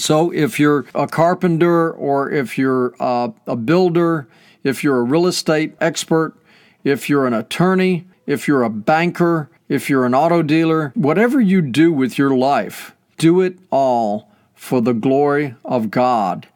so 0.00 0.32
if 0.32 0.58
you're 0.58 0.86
a 0.94 1.06
carpenter 1.06 1.90
or 1.90 2.30
if 2.30 2.58
you're 2.58 2.94
a, 3.00 3.32
a 3.46 3.56
builder, 3.56 4.28
if 4.64 4.82
you're 4.82 4.98
a 4.98 5.02
real 5.02 5.26
estate 5.26 5.74
expert, 5.80 6.34
if 6.84 7.08
you're 7.08 7.26
an 7.26 7.34
attorney, 7.34 8.06
if 8.26 8.48
you're 8.48 8.62
a 8.62 8.70
banker, 8.70 9.48
if 9.68 9.90
you're 9.90 10.04
an 10.04 10.14
auto 10.14 10.42
dealer, 10.42 10.92
whatever 10.94 11.40
you 11.40 11.60
do 11.60 11.92
with 11.92 12.18
your 12.18 12.36
life, 12.36 12.94
do 13.18 13.40
it 13.40 13.58
all 13.70 14.30
for 14.54 14.80
the 14.80 14.94
glory 14.94 15.54
of 15.64 15.90
God 15.90 16.48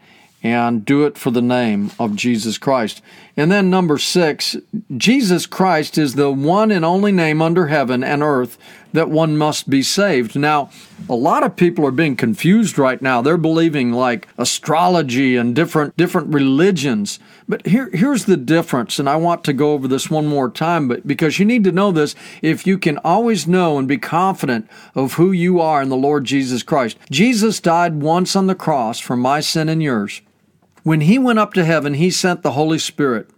and 0.42 0.84
do 0.84 1.04
it 1.04 1.18
for 1.18 1.30
the 1.30 1.42
name 1.42 1.90
of 1.98 2.16
Jesus 2.16 2.56
Christ. 2.58 3.02
And 3.36 3.50
then 3.50 3.68
number 3.68 3.98
six, 3.98 4.56
Jesus 4.96 5.46
Christ 5.46 5.98
is 5.98 6.14
the 6.14 6.30
one 6.30 6.70
and 6.70 6.84
only 6.84 7.12
name 7.12 7.42
under 7.42 7.66
heaven 7.66 8.02
and 8.02 8.22
earth 8.22 8.56
that 8.92 9.10
one 9.10 9.36
must 9.36 9.70
be 9.70 9.82
saved. 9.82 10.36
Now, 10.36 10.70
a 11.08 11.14
lot 11.14 11.42
of 11.42 11.56
people 11.56 11.86
are 11.86 11.92
being 11.92 12.16
confused 12.16 12.78
right 12.78 13.00
now. 13.00 13.22
They're 13.22 13.36
believing 13.36 13.92
like 13.92 14.28
astrology 14.38 15.36
and 15.36 15.54
different 15.54 15.96
different 15.96 16.32
religions. 16.32 17.18
But 17.48 17.66
here 17.66 17.90
here's 17.92 18.26
the 18.26 18.36
difference, 18.36 18.98
and 18.98 19.08
I 19.08 19.16
want 19.16 19.44
to 19.44 19.52
go 19.52 19.72
over 19.72 19.88
this 19.88 20.10
one 20.10 20.26
more 20.26 20.50
time, 20.50 20.88
but 20.88 21.06
because 21.06 21.38
you 21.38 21.44
need 21.44 21.64
to 21.64 21.72
know 21.72 21.90
this 21.92 22.14
if 22.42 22.66
you 22.66 22.78
can 22.78 22.98
always 22.98 23.46
know 23.46 23.78
and 23.78 23.88
be 23.88 23.98
confident 23.98 24.68
of 24.94 25.14
who 25.14 25.32
you 25.32 25.60
are 25.60 25.82
in 25.82 25.88
the 25.88 25.96
Lord 25.96 26.24
Jesus 26.24 26.62
Christ. 26.62 26.96
Jesus 27.10 27.60
died 27.60 28.02
once 28.02 28.36
on 28.36 28.46
the 28.46 28.54
cross 28.54 28.98
for 29.00 29.16
my 29.16 29.40
sin 29.40 29.68
and 29.68 29.82
yours. 29.82 30.22
When 30.82 31.02
he 31.02 31.18
went 31.18 31.38
up 31.38 31.52
to 31.54 31.64
heaven, 31.64 31.94
he 31.94 32.10
sent 32.10 32.42
the 32.42 32.52
Holy 32.52 32.78
Spirit. 32.78 33.28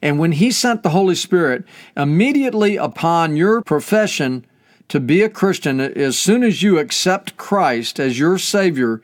And 0.00 0.18
when 0.18 0.32
he 0.32 0.50
sent 0.50 0.82
the 0.82 0.90
Holy 0.90 1.14
Spirit, 1.14 1.64
immediately 1.96 2.76
upon 2.76 3.36
your 3.36 3.62
profession 3.62 4.44
to 4.88 5.00
be 5.00 5.22
a 5.22 5.28
Christian, 5.28 5.80
as 5.80 6.18
soon 6.18 6.42
as 6.42 6.62
you 6.62 6.78
accept 6.78 7.36
Christ 7.36 7.98
as 7.98 8.18
your 8.18 8.38
Savior, 8.38 9.00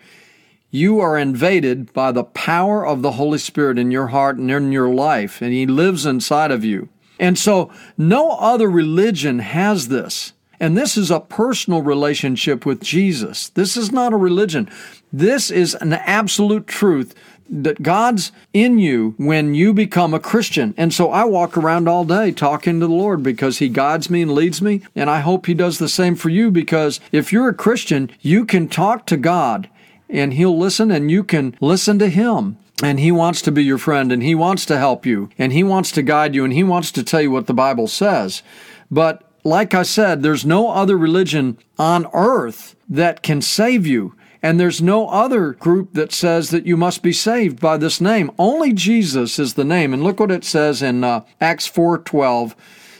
you 0.70 1.00
are 1.00 1.16
invaded 1.16 1.92
by 1.92 2.12
the 2.12 2.24
power 2.24 2.86
of 2.86 3.02
the 3.02 3.12
Holy 3.12 3.38
Spirit 3.38 3.78
in 3.78 3.90
your 3.90 4.08
heart 4.08 4.36
and 4.36 4.50
in 4.50 4.72
your 4.72 4.92
life, 4.92 5.40
and 5.40 5.52
He 5.52 5.66
lives 5.66 6.04
inside 6.04 6.50
of 6.50 6.64
you. 6.64 6.88
And 7.18 7.38
so, 7.38 7.72
no 7.96 8.32
other 8.32 8.70
religion 8.70 9.40
has 9.40 9.88
this. 9.88 10.32
And 10.60 10.76
this 10.76 10.96
is 10.96 11.10
a 11.10 11.20
personal 11.20 11.82
relationship 11.82 12.66
with 12.66 12.82
Jesus. 12.82 13.48
This 13.50 13.76
is 13.76 13.92
not 13.92 14.12
a 14.12 14.16
religion. 14.16 14.68
This 15.12 15.50
is 15.50 15.74
an 15.76 15.92
absolute 15.92 16.66
truth 16.66 17.14
that 17.48 17.82
God's 17.82 18.32
in 18.52 18.78
you 18.78 19.14
when 19.16 19.54
you 19.54 19.72
become 19.72 20.14
a 20.14 20.20
Christian. 20.20 20.74
And 20.76 20.92
so 20.92 21.10
I 21.10 21.24
walk 21.24 21.56
around 21.56 21.88
all 21.88 22.04
day 22.04 22.32
talking 22.32 22.80
to 22.80 22.86
the 22.86 22.92
Lord 22.92 23.22
because 23.22 23.58
He 23.58 23.68
guides 23.68 24.10
me 24.10 24.22
and 24.22 24.32
leads 24.32 24.60
me. 24.60 24.82
And 24.94 25.08
I 25.08 25.20
hope 25.20 25.46
He 25.46 25.54
does 25.54 25.78
the 25.78 25.88
same 25.88 26.14
for 26.14 26.28
you 26.28 26.50
because 26.50 27.00
if 27.12 27.32
you're 27.32 27.48
a 27.48 27.54
Christian, 27.54 28.10
you 28.20 28.44
can 28.44 28.68
talk 28.68 29.06
to 29.06 29.16
God 29.16 29.68
and 30.08 30.34
He'll 30.34 30.58
listen 30.58 30.90
and 30.90 31.10
you 31.10 31.24
can 31.24 31.56
listen 31.60 31.98
to 31.98 32.08
Him. 32.08 32.58
And 32.82 33.00
He 33.00 33.10
wants 33.10 33.42
to 33.42 33.52
be 33.52 33.64
your 33.64 33.78
friend 33.78 34.12
and 34.12 34.22
He 34.22 34.34
wants 34.34 34.64
to 34.66 34.78
help 34.78 35.04
you 35.04 35.30
and 35.38 35.52
He 35.52 35.64
wants 35.64 35.90
to 35.92 36.02
guide 36.02 36.34
you 36.34 36.44
and 36.44 36.52
He 36.52 36.62
wants 36.62 36.92
to 36.92 37.02
tell 37.02 37.22
you 37.22 37.30
what 37.30 37.46
the 37.46 37.54
Bible 37.54 37.88
says. 37.88 38.42
But 38.90 39.24
like 39.44 39.74
I 39.74 39.82
said, 39.82 40.22
there's 40.22 40.44
no 40.44 40.70
other 40.70 40.96
religion 40.96 41.58
on 41.78 42.06
earth 42.12 42.76
that 42.88 43.22
can 43.22 43.40
save 43.40 43.86
you. 43.86 44.14
And 44.42 44.60
there's 44.60 44.80
no 44.80 45.08
other 45.08 45.52
group 45.52 45.94
that 45.94 46.12
says 46.12 46.50
that 46.50 46.66
you 46.66 46.76
must 46.76 47.02
be 47.02 47.12
saved 47.12 47.60
by 47.60 47.76
this 47.76 48.00
name. 48.00 48.30
Only 48.38 48.72
Jesus 48.72 49.38
is 49.38 49.54
the 49.54 49.64
name. 49.64 49.92
And 49.92 50.02
look 50.02 50.20
what 50.20 50.30
it 50.30 50.44
says 50.44 50.82
in 50.82 51.02
uh, 51.02 51.24
Acts 51.40 51.68
4:12. 51.68 52.54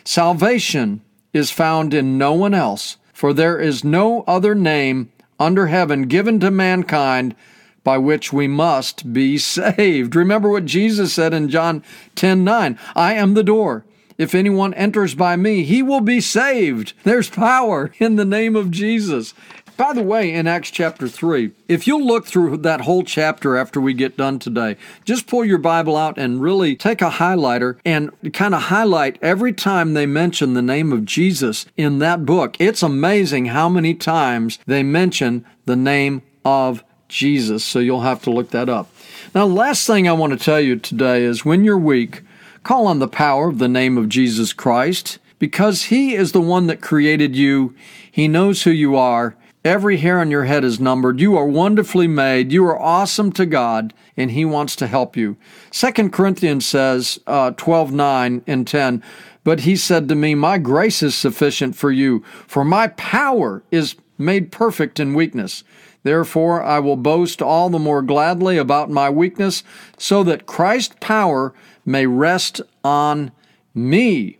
Salvation 0.05 1.01
is 1.33 1.51
found 1.51 1.95
in 1.95 2.19
no 2.19 2.33
one 2.33 2.55
else, 2.55 2.97
for 3.13 3.33
there 3.33 3.59
is 3.59 3.85
no 3.85 4.25
other 4.27 4.55
name 4.55 5.13
under 5.39 5.69
heaven 5.69 6.03
given 6.03 6.41
to 6.41 6.51
mankind 6.51 7.37
by 7.85 7.99
which 7.99 8.33
we 8.33 8.49
must 8.49 9.13
be 9.13 9.39
saved. 9.39 10.17
Remember 10.17 10.49
what 10.49 10.65
Jesus 10.65 11.13
said 11.13 11.33
in 11.33 11.49
John 11.49 11.83
10:9, 12.17 12.77
I 12.97 13.15
am 13.15 13.35
the 13.35 13.45
door. 13.45 13.85
If 14.19 14.35
anyone 14.35 14.75
enters 14.75 15.15
by 15.15 15.37
me, 15.37 15.63
he 15.63 15.81
will 15.81 16.01
be 16.01 16.21
saved. 16.21 16.93
There's 17.05 17.31
power 17.31 17.93
in 18.01 18.17
the 18.17 18.25
name 18.25 18.57
of 18.57 18.73
Jesus. 18.73 19.33
By 19.79 19.93
the 19.93 20.03
way, 20.03 20.35
in 20.35 20.49
Acts 20.49 20.73
chapter 20.73 21.07
3, 21.07 21.53
if 21.69 21.87
you'll 21.87 22.05
look 22.05 22.27
through 22.27 22.57
that 22.57 22.81
whole 22.81 23.05
chapter 23.05 23.57
after 23.57 23.81
we 23.81 23.95
get 23.95 24.17
done 24.17 24.41
today, 24.41 24.77
just 25.05 25.29
pull 25.29 25.45
your 25.45 25.59
Bible 25.59 25.97
out 25.97 26.19
and 26.19 26.43
really 26.43 26.75
take 26.75 27.01
a 27.01 27.11
highlighter 27.11 27.79
and 27.85 28.11
kind 28.33 28.57
of 28.57 28.63
highlight 28.63 29.21
every 29.23 29.53
time 29.53 29.95
they 29.95 30.05
mention 30.05 30.55
the 30.55 30.63
name 30.63 30.93
of 30.93 31.05
Jesus 31.05 31.65
in 31.77 32.01
that 32.01 32.27
book. 32.27 32.57
It's 32.59 32.83
amazing 32.83 33.47
how 33.47 33.69
many 33.69 33.95
times 33.95 34.59
they 34.67 34.83
mention 34.83 35.47
the 35.65 35.77
name 35.77 36.23
of 36.45 36.83
Jesus. 37.07 37.65
So 37.65 37.79
you'll 37.79 38.01
have 38.01 38.23
to 38.23 38.33
look 38.33 38.51
that 38.51 38.69
up. 38.69 38.91
Now, 39.33 39.47
last 39.47 39.87
thing 39.87 40.09
I 40.09 40.13
want 40.13 40.37
to 40.37 40.45
tell 40.45 40.61
you 40.61 40.75
today 40.75 41.23
is 41.23 41.45
when 41.45 41.63
you're 41.63 41.79
weak, 41.79 42.23
call 42.65 42.89
on 42.89 42.99
the 42.99 43.07
power 43.07 43.49
of 43.49 43.59
the 43.59 43.69
name 43.69 43.97
of 43.97 44.09
Jesus 44.09 44.53
Christ 44.53 45.21
because 45.39 45.85
He 45.85 46.17
is 46.17 46.33
the 46.33 46.41
one 46.41 46.67
that 46.67 46.81
created 46.81 47.37
you. 47.37 47.77
He 48.11 48.27
knows 48.27 48.65
who 48.65 48.73
you 48.73 48.97
are 48.97 49.37
Every 49.69 49.99
hair 49.99 50.19
on 50.19 50.31
your 50.31 50.45
head 50.45 50.65
is 50.65 50.81
numbered. 50.81 51.21
You 51.21 51.37
are 51.37 51.45
wonderfully 51.45 52.09
made. 52.09 52.53
You 52.53 52.65
are 52.65 52.81
awesome 52.81 53.31
to 53.33 53.45
God, 53.45 53.93
and 54.17 54.31
He 54.31 54.43
wants 54.47 54.75
to 54.77 54.87
help 54.87 55.15
you. 55.15 55.37
Second 55.71 56.11
Corinthians 56.11 56.65
says, 56.65 57.21
uh, 57.27 57.51
12, 57.51 57.93
9 57.93 58.43
and 58.47 58.67
10, 58.67 59.03
But 59.45 59.61
He 59.61 59.77
said 59.77 60.09
to 60.09 60.15
me, 60.15 60.35
My 60.35 60.57
grace 60.57 61.03
is 61.03 61.15
sufficient 61.15 61.77
for 61.77 61.93
you, 61.93 62.25
for 62.47 62.65
my 62.65 62.87
power 62.87 63.63
is 63.71 63.95
made 64.17 64.51
perfect 64.53 64.99
in 64.99 65.13
weakness. 65.13 65.65
Therefore, 66.03 66.63
I 66.63 66.79
will 66.79 66.97
boast 66.97 67.43
all 67.43 67.69
the 67.69 67.79
more 67.79 68.01
gladly 68.01 68.57
about 68.57 68.89
my 68.89 69.11
weakness, 69.11 69.63
so 69.99 70.23
that 70.23 70.47
Christ's 70.47 70.97
power 71.01 71.53
may 71.85 72.07
rest 72.07 72.63
on 72.83 73.33
me. 73.75 74.39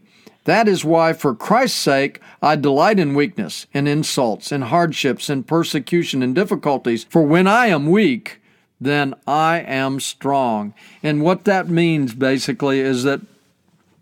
That 0.49 0.67
is 0.67 0.83
why, 0.83 1.13
for 1.13 1.35
Christ's 1.35 1.79
sake, 1.79 2.23
I 2.41 2.57
delight 2.57 2.99
in 2.99 3.15
weakness, 3.15 3.67
in 3.75 3.87
insults, 3.87 4.51
in 4.51 4.63
hardships, 4.63 5.29
in 5.29 5.43
persecution, 5.43 6.23
in 6.23 6.33
difficulties. 6.33 7.05
For 7.05 7.21
when 7.21 7.47
I 7.47 7.67
am 7.67 7.91
weak, 7.91 8.41
then 8.81 9.13
I 9.27 9.59
am 9.59 10.01
strong. 10.01 10.73
And 11.03 11.21
what 11.21 11.45
that 11.45 11.69
means 11.69 12.15
basically 12.15 12.81
is 12.81 13.03
that 13.03 13.21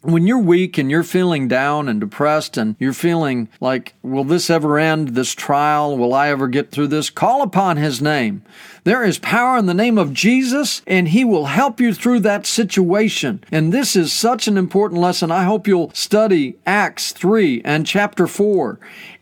when 0.07 0.27
you're 0.27 0.38
weak 0.38 0.79
and 0.79 0.90
you're 0.90 1.03
feeling 1.03 1.49
down 1.49 1.88
and 1.88 2.01
depressed 2.01 2.57
and 2.57 2.77
you're 2.79 2.92
feeling 2.92 3.49
like, 3.61 3.95
will 4.03 4.25
this 4.25 4.49
ever 4.49 4.79
end, 4.79 5.11
this 5.11 5.35
trial? 5.35 5.97
Will 5.97 6.14
I 6.14 6.29
ever 6.29 6.49
get 6.49 6.71
through 6.71 6.88
this? 6.88 7.11
Call 7.11 7.42
upon 7.42 7.77
His 7.77 8.01
name. 8.01 8.42
There 8.85 9.03
is 9.03 9.19
power 9.19 9.59
in 9.59 9.66
the 9.66 9.75
name 9.75 9.99
of 9.99 10.12
Jesus 10.12 10.83
and 10.87 11.09
He 11.09 11.25
will 11.25 11.47
help 11.47 11.81
you 11.81 11.92
through 11.92 12.21
that 12.21 12.47
situation. 12.47 13.42
And 13.51 13.73
this 13.73 13.97
is 13.97 14.12
such 14.12 14.47
an 14.47 14.57
important 14.57 15.01
lesson. 15.01 15.31
I 15.31 15.45
hope 15.45 15.66
you'll 15.66 15.90
study 15.92 16.57
Acts 16.66 17.12
3 17.12 17.62
and 17.64 17.87
chapter 17.87 18.27
4. 18.27 18.79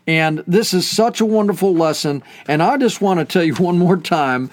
And 0.07 0.43
this 0.45 0.73
is 0.73 0.89
such 0.89 1.19
a 1.19 1.25
wonderful 1.25 1.73
lesson. 1.73 2.21
And 2.47 2.61
I 2.61 2.77
just 2.77 3.01
want 3.01 3.19
to 3.19 3.25
tell 3.25 3.43
you 3.43 3.55
one 3.55 3.77
more 3.77 3.97
time 3.97 4.51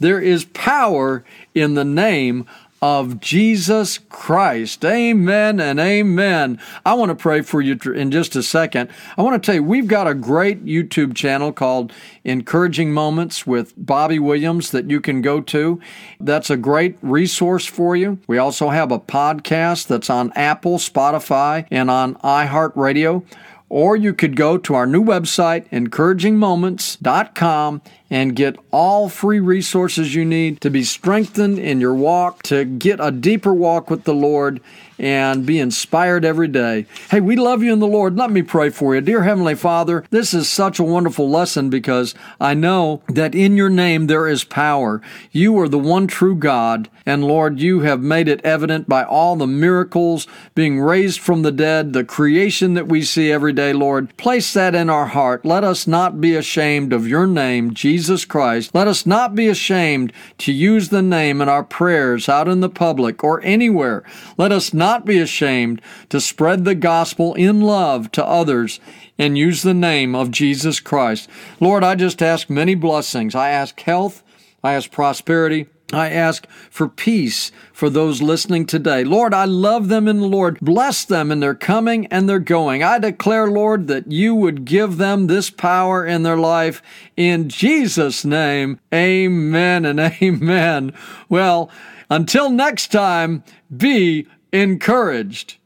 there 0.00 0.20
is 0.20 0.44
power 0.46 1.24
in 1.54 1.74
the 1.74 1.84
name 1.84 2.46
of 2.84 3.18
Jesus 3.18 3.98
Christ. 4.10 4.84
Amen 4.84 5.58
and 5.58 5.80
amen. 5.80 6.60
I 6.84 6.92
want 6.92 7.08
to 7.08 7.14
pray 7.14 7.40
for 7.40 7.62
you 7.62 7.78
in 7.94 8.10
just 8.10 8.36
a 8.36 8.42
second. 8.42 8.90
I 9.16 9.22
want 9.22 9.42
to 9.42 9.46
tell 9.46 9.54
you, 9.54 9.62
we've 9.62 9.86
got 9.86 10.06
a 10.06 10.12
great 10.12 10.66
YouTube 10.66 11.14
channel 11.14 11.50
called 11.50 11.94
Encouraging 12.24 12.92
Moments 12.92 13.46
with 13.46 13.72
Bobby 13.78 14.18
Williams 14.18 14.70
that 14.72 14.90
you 14.90 15.00
can 15.00 15.22
go 15.22 15.40
to. 15.40 15.80
That's 16.20 16.50
a 16.50 16.58
great 16.58 16.98
resource 17.00 17.64
for 17.64 17.96
you. 17.96 18.18
We 18.26 18.36
also 18.36 18.68
have 18.68 18.92
a 18.92 19.00
podcast 19.00 19.86
that's 19.86 20.10
on 20.10 20.30
Apple, 20.32 20.76
Spotify, 20.76 21.66
and 21.70 21.90
on 21.90 22.16
iHeartRadio. 22.16 23.24
Or 23.70 23.96
you 23.96 24.12
could 24.12 24.36
go 24.36 24.58
to 24.58 24.74
our 24.74 24.86
new 24.86 25.02
website, 25.02 25.66
encouragingmoments.com, 25.70 27.82
and 28.14 28.36
get 28.36 28.56
all 28.70 29.08
free 29.08 29.40
resources 29.40 30.14
you 30.14 30.24
need 30.24 30.60
to 30.60 30.70
be 30.70 30.84
strengthened 30.84 31.58
in 31.58 31.80
your 31.80 31.92
walk, 31.92 32.44
to 32.44 32.64
get 32.64 33.00
a 33.00 33.10
deeper 33.10 33.52
walk 33.52 33.90
with 33.90 34.04
the 34.04 34.14
Lord 34.14 34.60
and 34.96 35.44
be 35.44 35.58
inspired 35.58 36.24
every 36.24 36.46
day. 36.46 36.86
Hey, 37.10 37.20
we 37.20 37.34
love 37.34 37.64
you 37.64 37.72
in 37.72 37.80
the 37.80 37.88
Lord. 37.88 38.16
Let 38.16 38.30
me 38.30 38.42
pray 38.42 38.70
for 38.70 38.94
you. 38.94 39.00
Dear 39.00 39.24
Heavenly 39.24 39.56
Father, 39.56 40.04
this 40.10 40.32
is 40.32 40.48
such 40.48 40.78
a 40.78 40.84
wonderful 40.84 41.28
lesson 41.28 41.68
because 41.70 42.14
I 42.40 42.54
know 42.54 43.02
that 43.08 43.34
in 43.34 43.56
your 43.56 43.68
name 43.68 44.06
there 44.06 44.28
is 44.28 44.44
power. 44.44 45.02
You 45.32 45.58
are 45.58 45.68
the 45.68 45.80
one 45.80 46.06
true 46.06 46.36
God, 46.36 46.88
and 47.04 47.24
Lord, 47.24 47.58
you 47.58 47.80
have 47.80 48.00
made 48.00 48.28
it 48.28 48.44
evident 48.44 48.88
by 48.88 49.02
all 49.02 49.34
the 49.34 49.48
miracles 49.48 50.28
being 50.54 50.78
raised 50.78 51.18
from 51.18 51.42
the 51.42 51.50
dead, 51.50 51.92
the 51.92 52.04
creation 52.04 52.74
that 52.74 52.86
we 52.86 53.02
see 53.02 53.32
every 53.32 53.52
day, 53.52 53.72
Lord. 53.72 54.16
Place 54.16 54.52
that 54.52 54.76
in 54.76 54.88
our 54.88 55.06
heart. 55.06 55.44
Let 55.44 55.64
us 55.64 55.88
not 55.88 56.20
be 56.20 56.36
ashamed 56.36 56.92
of 56.92 57.08
your 57.08 57.26
name, 57.26 57.74
Jesus 57.74 58.03
Christ. 58.24 58.74
Let 58.74 58.86
us 58.86 59.06
not 59.06 59.34
be 59.34 59.48
ashamed 59.48 60.12
to 60.38 60.52
use 60.52 60.88
the 60.88 61.02
name 61.02 61.40
in 61.40 61.48
our 61.48 61.64
prayers 61.64 62.28
out 62.28 62.48
in 62.48 62.60
the 62.60 62.68
public 62.68 63.24
or 63.24 63.40
anywhere. 63.42 64.04
Let 64.36 64.52
us 64.52 64.74
not 64.74 65.04
be 65.04 65.18
ashamed 65.18 65.80
to 66.10 66.20
spread 66.20 66.64
the 66.64 66.74
gospel 66.74 67.34
in 67.34 67.60
love 67.60 68.10
to 68.12 68.24
others 68.24 68.80
and 69.18 69.38
use 69.38 69.62
the 69.62 69.74
name 69.74 70.14
of 70.14 70.30
Jesus 70.30 70.80
Christ. 70.80 71.28
Lord, 71.60 71.84
I 71.84 71.94
just 71.94 72.22
ask 72.22 72.50
many 72.50 72.74
blessings. 72.74 73.34
I 73.34 73.50
ask 73.50 73.78
health. 73.80 74.22
I 74.62 74.74
ask 74.74 74.90
prosperity. 74.90 75.66
I 75.94 76.10
ask 76.10 76.46
for 76.70 76.88
peace 76.88 77.52
for 77.72 77.88
those 77.88 78.22
listening 78.22 78.66
today. 78.66 79.04
Lord, 79.04 79.34
I 79.34 79.44
love 79.44 79.88
them 79.88 80.08
in 80.08 80.20
the 80.20 80.26
Lord. 80.26 80.58
Bless 80.60 81.04
them 81.04 81.30
in 81.30 81.40
their 81.40 81.54
coming 81.54 82.06
and 82.06 82.28
their 82.28 82.38
going. 82.38 82.82
I 82.82 82.98
declare, 82.98 83.48
Lord, 83.48 83.86
that 83.88 84.10
you 84.10 84.34
would 84.34 84.64
give 84.64 84.96
them 84.96 85.26
this 85.26 85.50
power 85.50 86.04
in 86.04 86.22
their 86.22 86.36
life. 86.36 86.82
In 87.16 87.48
Jesus' 87.48 88.24
name, 88.24 88.80
amen 88.92 89.84
and 89.84 90.00
amen. 90.00 90.92
Well, 91.28 91.70
until 92.10 92.50
next 92.50 92.92
time, 92.92 93.42
be 93.74 94.26
encouraged. 94.52 95.56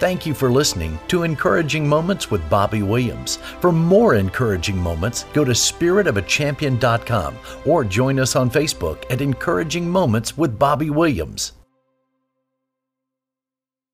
Thank 0.00 0.24
you 0.24 0.32
for 0.32 0.50
listening 0.50 0.98
to 1.08 1.24
Encouraging 1.24 1.86
Moments 1.86 2.30
with 2.30 2.48
Bobby 2.48 2.82
Williams. 2.82 3.36
For 3.60 3.70
more 3.70 4.14
encouraging 4.14 4.78
moments, 4.78 5.26
go 5.34 5.44
to 5.44 5.52
spiritofachampion.com 5.52 7.36
or 7.66 7.84
join 7.84 8.18
us 8.18 8.34
on 8.34 8.48
Facebook 8.48 9.04
at 9.12 9.20
Encouraging 9.20 9.86
Moments 9.86 10.38
with 10.38 10.58
Bobby 10.58 10.88
Williams. 10.88 11.52